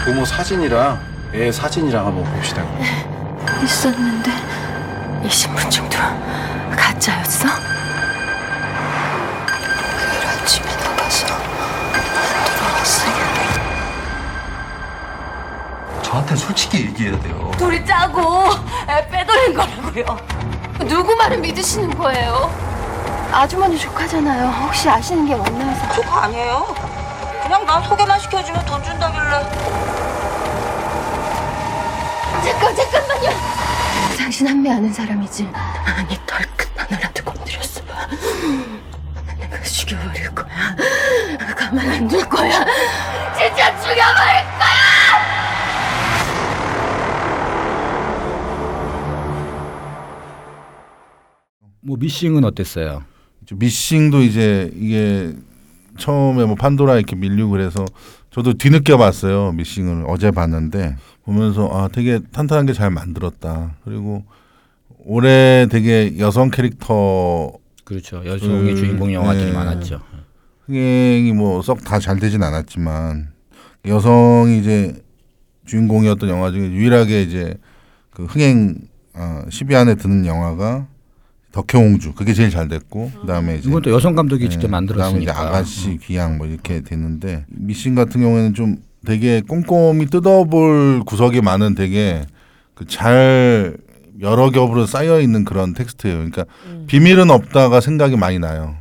부모 0.02 0.24
사진이랑 0.24 0.98
애 1.34 1.52
사진이랑 1.52 2.06
한번 2.06 2.24
봅시다. 2.32 2.64
있었는데 3.62 4.30
이 5.22 5.28
신분증도 5.28 5.98
가짜였어? 6.74 7.48
그날 9.46 10.26
아침에 10.40 10.66
나가서 10.76 11.26
안 11.92 12.00
돌아왔어요. 12.56 13.14
저한테 16.02 16.34
솔직히 16.34 16.86
얘기해야 16.86 17.20
돼요. 17.20 17.50
둘이 17.58 17.84
짜고 17.84 18.46
애 18.88 19.06
빼돌린 19.08 19.52
거라고요. 19.52 20.16
누구 20.88 21.14
말을 21.14 21.36
믿으시는 21.40 21.90
거예요? 21.98 22.75
아주머니 23.36 23.78
조카잖아요. 23.78 24.46
혹시 24.48 24.88
아시는 24.88 25.26
게 25.26 25.34
없나 25.34 25.66
해서. 25.66 25.92
조카 25.92 26.24
아니에요. 26.24 26.74
그냥 27.42 27.66
나 27.66 27.82
소개만 27.82 28.18
시켜주면 28.18 28.64
돈 28.64 28.82
준다길래. 28.82 29.42
잠깐 32.42 32.74
잠깐만요. 32.74 33.30
당신 34.18 34.48
한매 34.48 34.70
아는 34.70 34.90
사람이지? 34.90 35.50
아니 35.52 36.18
덜큰 36.26 36.70
하나라도 36.76 37.24
건드렸어. 37.24 37.82
내가 39.38 39.62
죽여버릴 39.62 40.34
거야. 40.34 40.46
가만 41.54 41.90
안 41.90 42.08
둘 42.08 42.26
거야. 42.26 42.64
진짜 43.36 43.76
죽여버릴 43.82 44.44
거야. 44.58 44.76
뭐 51.80 51.96
미싱은 51.96 52.44
어땠어요? 52.44 53.04
미싱도 53.54 54.22
이제 54.22 54.70
이게 54.76 55.32
처음에 55.98 56.44
뭐 56.44 56.54
판도라 56.56 56.96
이렇게 56.96 57.14
밀리고 57.16 57.50
그래서 57.50 57.84
저도 58.30 58.54
뒤늦게 58.54 58.96
봤어요. 58.96 59.52
미싱을 59.52 60.04
어제 60.08 60.30
봤는데 60.30 60.96
보면서 61.24 61.68
아 61.72 61.88
되게 61.88 62.20
탄탄한 62.32 62.66
게 62.66 62.72
잘 62.72 62.90
만들었다. 62.90 63.76
그리고 63.84 64.24
올해 65.04 65.66
되게 65.70 66.18
여성 66.18 66.50
캐릭터 66.50 67.52
그렇죠. 67.84 68.22
여성의 68.26 68.72
음, 68.72 68.76
주인공 68.76 69.12
영화들이 69.12 69.46
네. 69.46 69.52
많았죠. 69.52 70.00
흥행이 70.66 71.32
뭐 71.32 71.62
썩 71.62 71.84
다 71.84 72.00
잘 72.00 72.18
되진 72.18 72.42
않았지만 72.42 73.28
여성이 73.86 74.58
이제 74.58 75.00
주인공이었던 75.64 76.28
영화 76.28 76.50
중에 76.50 76.70
유일하게 76.72 77.22
이제 77.22 77.54
그 78.10 78.24
흥행 78.24 78.74
어, 79.14 79.42
10위 79.48 79.74
안에 79.74 79.94
드는 79.94 80.26
영화가 80.26 80.88
덕혜옹주 81.56 82.12
그게 82.12 82.34
제일 82.34 82.50
잘 82.50 82.68
됐고 82.68 83.10
그다음에 83.22 83.56
이제 83.56 83.68
이건 83.70 83.80
또 83.80 83.90
여성 83.90 84.14
감독이 84.14 84.44
네, 84.44 84.50
직접 84.50 84.66
그다음에 84.68 84.88
이제 84.88 84.94
만들었으니까. 85.00 85.40
아가씨 85.40 85.98
귀향 86.02 86.36
뭐 86.36 86.46
이렇게 86.46 86.82
됐는데 86.82 87.46
미신 87.48 87.94
같은 87.94 88.20
경우에는 88.20 88.52
좀 88.52 88.76
되게 89.06 89.40
꼼꼼히 89.40 90.06
뜯어볼 90.06 91.02
구석이 91.06 91.40
많은 91.40 91.74
되게 91.74 92.26
그잘 92.74 93.76
여러 94.20 94.50
겹으로 94.50 94.84
쌓여 94.86 95.20
있는 95.20 95.44
그런 95.44 95.72
텍스트예요. 95.72 96.16
그러니까 96.16 96.44
비밀은 96.88 97.30
없다가 97.30 97.80
생각이 97.80 98.16
많이 98.16 98.38
나요. 98.38 98.76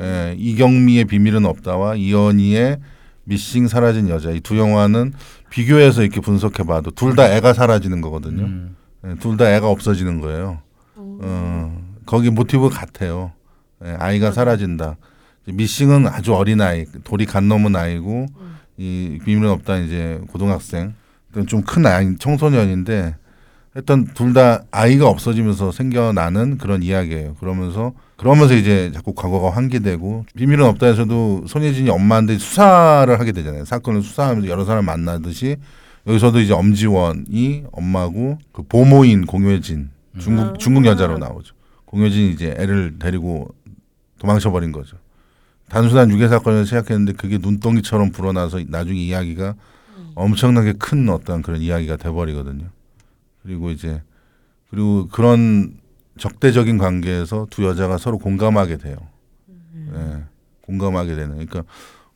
예, 0.00 0.34
이경미의 0.36 1.04
비밀은 1.06 1.46
없다와 1.46 1.94
이연희의 1.96 2.78
미싱 3.24 3.66
사라진 3.68 4.08
여자 4.08 4.30
이 4.30 4.40
두 4.40 4.56
영화는 4.58 5.12
비교해서 5.50 6.02
이렇게 6.02 6.20
분석해봐도 6.20 6.90
둘 6.92 7.14
다 7.14 7.32
애가 7.36 7.52
사라지는 7.54 8.00
거거든요. 8.00 8.42
음. 8.44 8.76
예, 9.06 9.14
둘다 9.20 9.54
애가 9.56 9.68
없어지는 9.68 10.20
거예요. 10.20 10.58
어, 10.96 11.85
거기 12.06 12.30
모티브 12.30 12.70
같아요. 12.70 13.32
예, 13.84 13.96
아이가 13.98 14.32
사라진다. 14.32 14.96
미싱은 15.46 16.06
아주 16.08 16.34
어린 16.34 16.60
아이, 16.60 16.86
돌이 17.04 17.26
간 17.26 17.48
넘은 17.48 17.76
아이고 17.76 18.26
이 18.78 19.18
비밀은 19.24 19.50
없다 19.50 19.78
이제 19.78 20.20
고등학생, 20.32 20.94
좀 21.46 21.62
큰 21.62 21.86
아이, 21.86 22.16
청소년인데 22.18 23.14
했던 23.76 24.06
둘다 24.14 24.64
아이가 24.70 25.06
없어지면서 25.08 25.70
생겨나는 25.70 26.56
그런 26.58 26.82
이야기예요. 26.82 27.34
그러면서 27.34 27.92
그러면서 28.16 28.54
이제 28.54 28.90
자꾸 28.94 29.12
과거가 29.14 29.50
환기되고 29.50 30.24
비밀은 30.34 30.64
없다에서도 30.64 31.44
손예진이 31.46 31.90
엄마한테 31.90 32.38
수사를 32.38 33.20
하게 33.20 33.32
되잖아요. 33.32 33.66
사건을 33.66 34.02
수사하면서 34.02 34.48
여러 34.48 34.64
사람 34.64 34.86
만나듯이 34.86 35.56
여기서도 36.06 36.40
이제 36.40 36.54
엄지원이 36.54 37.64
엄마고 37.72 38.38
그 38.52 38.62
보모인 38.62 39.26
공효진 39.26 39.90
중국 40.18 40.58
중국 40.58 40.86
여자로 40.86 41.18
나오죠. 41.18 41.54
공효진이 41.86 42.32
이제 42.32 42.54
애를 42.58 42.98
데리고 42.98 43.48
도망쳐 44.18 44.50
버린 44.50 44.72
거죠. 44.72 44.96
단순한 45.68 46.10
유괴 46.10 46.28
사건을 46.28 46.64
시작했는데 46.64 47.14
그게 47.14 47.38
눈덩이처럼 47.38 48.10
불어나서 48.12 48.60
나중에 48.68 49.00
이야기가 49.00 49.54
엄청나게 50.14 50.74
큰 50.74 51.08
어떤 51.08 51.42
그런 51.42 51.60
이야기가 51.60 51.96
돼버리거든요. 51.96 52.66
그리고 53.42 53.70
이제 53.70 54.02
그리고 54.70 55.08
그런 55.08 55.78
적대적인 56.18 56.78
관계에서 56.78 57.46
두 57.50 57.64
여자가 57.64 57.98
서로 57.98 58.18
공감하게 58.18 58.78
돼요. 58.78 58.96
예, 59.94 60.22
공감하게 60.62 61.14
되는. 61.14 61.30
그러니까 61.32 61.62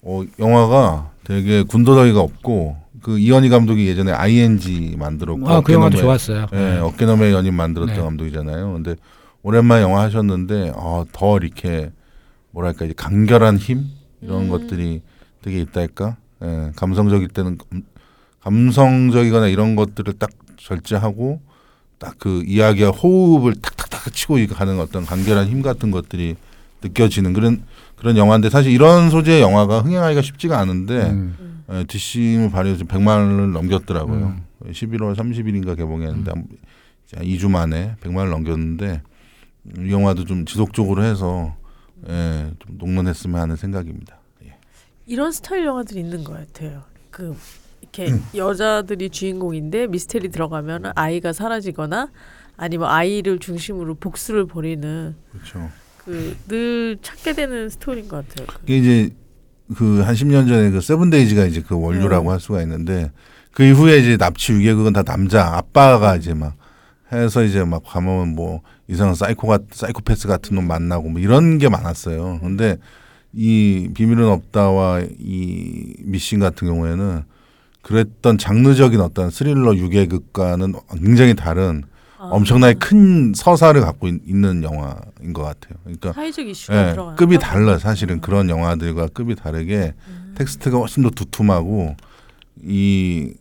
어, 0.03 0.23
영화가 0.39 1.11
되게 1.25 1.63
군더더기가 1.63 2.21
없고 2.21 2.77
그 3.03 3.19
이현희 3.19 3.49
감독이 3.49 3.87
예전에 3.87 4.13
ING 4.13 4.97
만들었고 4.99 5.49
아, 5.49 5.61
그 5.61 5.73
영화도 5.73 5.99
좋았어요. 5.99 6.47
예, 6.53 6.79
어깨너머의 6.79 7.33
연인 7.33 7.55
만들었던 7.55 7.97
네. 7.97 8.03
감독이잖아요. 8.03 8.73
근데 8.73 8.97
오랜만에 9.43 9.83
영화 9.83 10.03
하셨는데 10.03 10.73
어, 10.75 11.05
더 11.13 11.39
이렇게 11.39 11.91
뭐랄까 12.51 12.85
이제 12.85 12.95
간결한 12.97 13.57
힘 13.59 13.87
이런 14.21 14.49
것들이 14.49 15.03
되게 15.43 15.61
있달까. 15.61 16.17
예, 16.43 16.73
감성적일 16.77 17.29
때는 17.29 17.59
감- 17.59 17.83
감성적이거나 18.41 19.49
이런 19.49 19.77
것들을 19.77 20.15
딱 20.19 20.31
절제하고 20.57 21.41
딱 21.99 22.15
그 22.19 22.43
이야기와 22.47 22.91
호흡을 22.91 23.55
탁탁탁 23.61 24.13
치고 24.15 24.39
이 24.39 24.47
가는 24.47 24.79
어떤 24.81 25.05
간결한 25.05 25.49
힘 25.49 25.61
같은 25.63 25.91
것들이 25.91 26.37
느껴지는 26.83 27.35
그런 27.35 27.63
그런 27.97 28.17
영화인데 28.17 28.49
사실 28.49 28.73
이런 28.73 29.11
소재의 29.11 29.43
영화가 29.43 29.81
흥행하기가 29.81 30.23
쉽지가 30.23 30.59
않은데 30.59 31.11
음. 31.11 31.63
예, 31.73 31.85
뒷심을 31.85 32.51
발휘해서 32.51 32.85
100만 32.85 33.07
원을 33.09 33.53
넘겼더라고요. 33.53 34.35
11월 34.73 35.15
30일인가 35.15 35.77
개봉했는데 35.77 36.31
한 36.31 37.25
2주 37.27 37.51
만에 37.51 37.97
100만 38.03 38.17
원을 38.19 38.31
넘겼는데 38.31 39.03
이 39.03 39.10
영화도 39.89 40.25
좀 40.25 40.45
지속적으로 40.45 41.03
해서 41.05 41.55
예, 42.09 42.53
좀 42.59 42.79
녹론했으면 42.79 43.41
하는 43.41 43.57
생각입니다. 43.57 44.19
예. 44.45 44.57
이런 45.07 45.33
스타일 45.33 45.65
영화들이 45.67 46.01
있는 46.01 46.25
것 46.25 46.33
같아요. 46.35 46.83
그 47.11 47.37
이렇게 47.83 48.13
여자들이 48.35 49.11
주인공인데 49.11 49.87
미스테리 49.89 50.31
들어가면 50.31 50.93
아이가 50.95 51.33
사라지거나 51.33 52.11
아니면 52.57 52.89
아이를 52.91 53.39
중심으로 53.39 53.95
복수를 53.97 54.47
벌이는 54.47 55.17
그렇죠. 55.33 55.71
그 55.99 56.37
늘 56.49 56.99
찾게 57.03 57.35
되는 57.35 57.69
스토리인 57.69 58.09
것 58.09 58.27
같아요. 58.29 58.47
그. 58.47 58.59
이게 58.65 58.79
이제 58.79 59.15
그한 59.77 60.15
10년 60.15 60.49
전에 60.49 60.71
그 60.71 60.81
세븐데이즈가 60.81 61.45
이제 61.45 61.63
그 61.63 61.79
원류라고 61.81 62.31
할 62.33 62.41
수가 62.41 62.63
있는데 62.63 63.13
그 63.53 63.63
이후에 63.65 63.99
이제 63.99 64.17
납치 64.17 64.53
유괴 64.53 64.75
그건 64.75 64.93
다 64.93 65.03
남자 65.03 65.57
아빠가 65.57 66.17
이제 66.17 66.35
막 66.35 66.57
해서 67.13 67.43
이제 67.43 67.65
막 67.65 67.83
가면 67.85 68.35
뭐 68.35 68.61
이상한 68.89 69.15
사이코가 69.15 69.61
사이코패스 69.73 70.29
같은 70.29 70.57
놈 70.57 70.67
만나고 70.67 71.09
뭐 71.09 71.21
이런 71.21 71.59
게 71.59 71.69
많았어요. 71.69 72.39
근데 72.41 72.77
이 73.33 73.91
비밀은 73.95 74.25
없다와 74.29 75.03
이 75.19 75.95
미씽 76.01 76.41
같은 76.41 76.69
경우에는 76.69 77.23
그랬던 77.83 78.39
장르적인 78.39 79.01
어떤 79.01 79.31
스릴러 79.31 79.77
유괴극과는 79.77 80.75
굉장히 81.03 81.35
다른 81.35 81.83
아. 82.19 82.29
엄청나게 82.33 82.75
큰 82.75 83.33
서사를 83.35 83.81
갖고 83.81 84.07
있, 84.09 84.21
는 84.27 84.63
영화인 84.63 85.33
것 85.33 85.43
같아요. 85.43 85.79
그러니까 85.85 86.13
사회적 86.13 86.47
이슈가 86.47 86.89
예, 86.89 86.93
들어가는 86.93 87.17
급이 87.17 87.37
거? 87.37 87.41
달라 87.41 87.79
사실은 87.79 88.21
그런 88.21 88.51
영화들과 88.51 89.09
급이 89.09 89.35
다르게 89.35 89.95
텍스트가 90.35 90.77
훨씬 90.79 91.03
더 91.03 91.11
두툼하고 91.11 91.97
이 92.63 93.33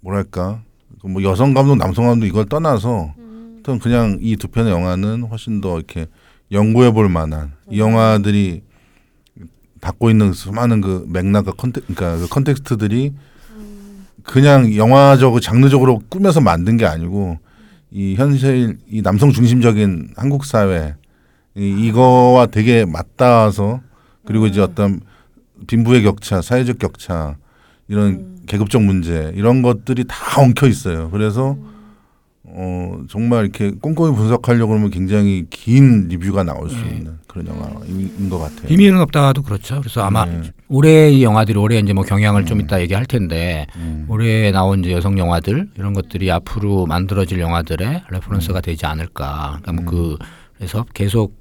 뭐랄까 0.00 0.60
그 0.62 0.67
뭐 1.04 1.22
여성 1.22 1.54
감독 1.54 1.76
남성 1.76 2.06
감독 2.06 2.26
이걸 2.26 2.46
떠나서 2.46 3.14
어떤 3.60 3.78
그냥 3.78 4.18
이 4.20 4.36
두 4.36 4.48
편의 4.48 4.72
영화는 4.72 5.24
훨씬 5.24 5.60
더 5.60 5.76
이렇게 5.76 6.06
연구해 6.52 6.90
볼 6.92 7.08
만한 7.08 7.52
이 7.70 7.78
영화들이 7.78 8.62
갖고 9.80 10.10
있는 10.10 10.32
수많은 10.32 10.80
그 10.80 11.06
맥락과 11.08 11.52
contex 11.52 11.84
그러니까 11.86 12.18
그 12.18 12.28
context들이 12.28 13.14
그냥 14.24 14.74
영화적 14.74 15.40
장르적으로 15.40 16.00
꾸며서 16.08 16.40
만든 16.40 16.76
게 16.76 16.84
아니고 16.86 17.38
이 17.90 18.14
현실 18.16 18.78
이 18.90 19.02
남성 19.02 19.30
중심적인 19.30 20.14
한국 20.16 20.44
사회 20.44 20.94
이, 21.56 21.86
이거와 21.86 22.46
되게 22.46 22.84
맞닿아서 22.84 23.80
그리고 24.24 24.46
이제 24.46 24.60
어떤 24.60 25.00
빈부의 25.66 26.02
격차, 26.02 26.42
사회적 26.42 26.78
격차 26.78 27.36
이런 27.88 28.37
계급적 28.48 28.82
문제 28.82 29.32
이런 29.36 29.62
것들이 29.62 30.04
다 30.08 30.40
엉켜 30.40 30.66
있어요. 30.66 31.10
그래서 31.10 31.56
어 32.50 33.02
정말 33.10 33.44
이렇게 33.44 33.70
꼼꼼히 33.70 34.16
분석하려고 34.16 34.74
하면 34.74 34.90
굉장히 34.90 35.44
긴 35.50 36.08
리뷰가 36.08 36.44
나올 36.44 36.70
수 36.70 36.78
있는 36.78 37.18
그런 37.26 37.46
영화인 37.46 38.30
것 38.30 38.38
같아요. 38.38 38.68
비밀은 38.68 38.98
없다도 39.00 39.42
그렇죠. 39.42 39.80
그래서 39.80 40.02
아마 40.02 40.24
네. 40.24 40.50
올해 40.68 41.10
이 41.10 41.22
영화들이 41.22 41.58
올해 41.58 41.78
이제 41.78 41.92
뭐 41.92 42.04
경향을 42.04 42.46
좀 42.46 42.60
이따 42.60 42.80
얘기할 42.80 43.04
텐데 43.04 43.66
음. 43.76 44.06
올해 44.08 44.50
나온 44.50 44.80
이제 44.80 44.92
여성 44.92 45.18
영화들 45.18 45.68
이런 45.76 45.92
것들이 45.92 46.30
앞으로 46.30 46.86
만들어질 46.86 47.38
영화들의 47.38 48.04
reference가 48.08 48.62
되지 48.62 48.86
않을까. 48.86 49.60
그러니까 49.60 49.72
음. 49.72 49.76
뭐그 49.84 50.16
그래서 50.56 50.86
계속 50.94 51.36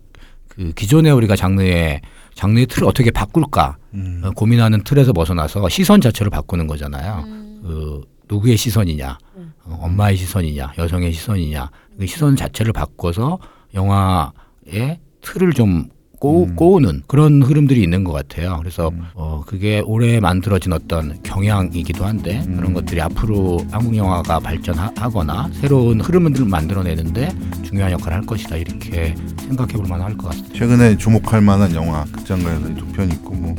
그 0.49 0.73
기존에 0.73 1.09
우리가 1.11 1.35
장르의 1.35 2.01
장르의 2.37 2.67
틀을 2.67 2.87
어떻게 2.87 3.09
바꿀까 3.09 3.77
음. 3.95 4.21
어, 4.23 4.29
고민하는 4.29 4.83
틀에서 4.83 5.11
벗어나서 5.11 5.67
시선 5.69 5.99
자체를 5.99 6.29
바꾸는 6.29 6.67
거잖아요. 6.67 7.25
그 7.63 8.01
누구의 8.29 8.57
시선이냐, 8.57 9.17
어, 9.63 9.79
엄마의 9.81 10.17
시선이냐, 10.17 10.73
여성의 10.77 11.13
시선이냐, 11.13 11.71
그 11.97 12.05
시선 12.05 12.35
자체를 12.35 12.73
바꿔서 12.73 13.39
영화의 13.73 14.99
틀을 15.21 15.53
좀 15.53 15.89
꼬, 16.19 16.45
음. 16.45 16.55
꼬우는 16.55 17.03
그런 17.07 17.43
흐름들이 17.43 17.81
있는 17.83 18.03
것 18.03 18.11
같아요. 18.11 18.57
그래서 18.59 18.91
어, 19.13 19.43
그게 19.45 19.81
올해 19.85 20.19
만들어진 20.19 20.73
어떤 20.73 21.21
경향이기도 21.23 22.05
한데 22.05 22.43
음. 22.47 22.55
그런 22.57 22.73
것들이 22.73 22.99
앞으로 23.01 23.59
한국 23.71 23.95
영화가 23.95 24.39
발전하거나 24.39 25.49
새로운 25.53 26.01
흐름들을 26.01 26.47
만들어내는데 26.47 27.29
중요한 27.63 27.91
역할을 27.91 28.17
할 28.17 28.25
것이다 28.25 28.55
이렇게 28.55 29.13
생각해볼 29.47 29.85
만할 29.87 30.17
것 30.17 30.29
같습니다. 30.29 30.55
최근에 30.55 30.97
주목할 30.97 31.41
만한 31.41 31.73
영화 31.75 32.03
극장가에서 32.05 32.75
두 32.75 32.87
편 32.93 33.11
있고 33.11 33.33
뭐 33.35 33.53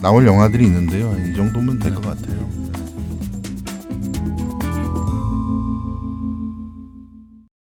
나올 0.00 0.26
영화들이 0.26 0.64
있는데요. 0.64 1.12
이 1.30 1.36
정도면 1.36 1.78
될 1.78 1.94
것 1.94 2.00
같아요. 2.02 2.48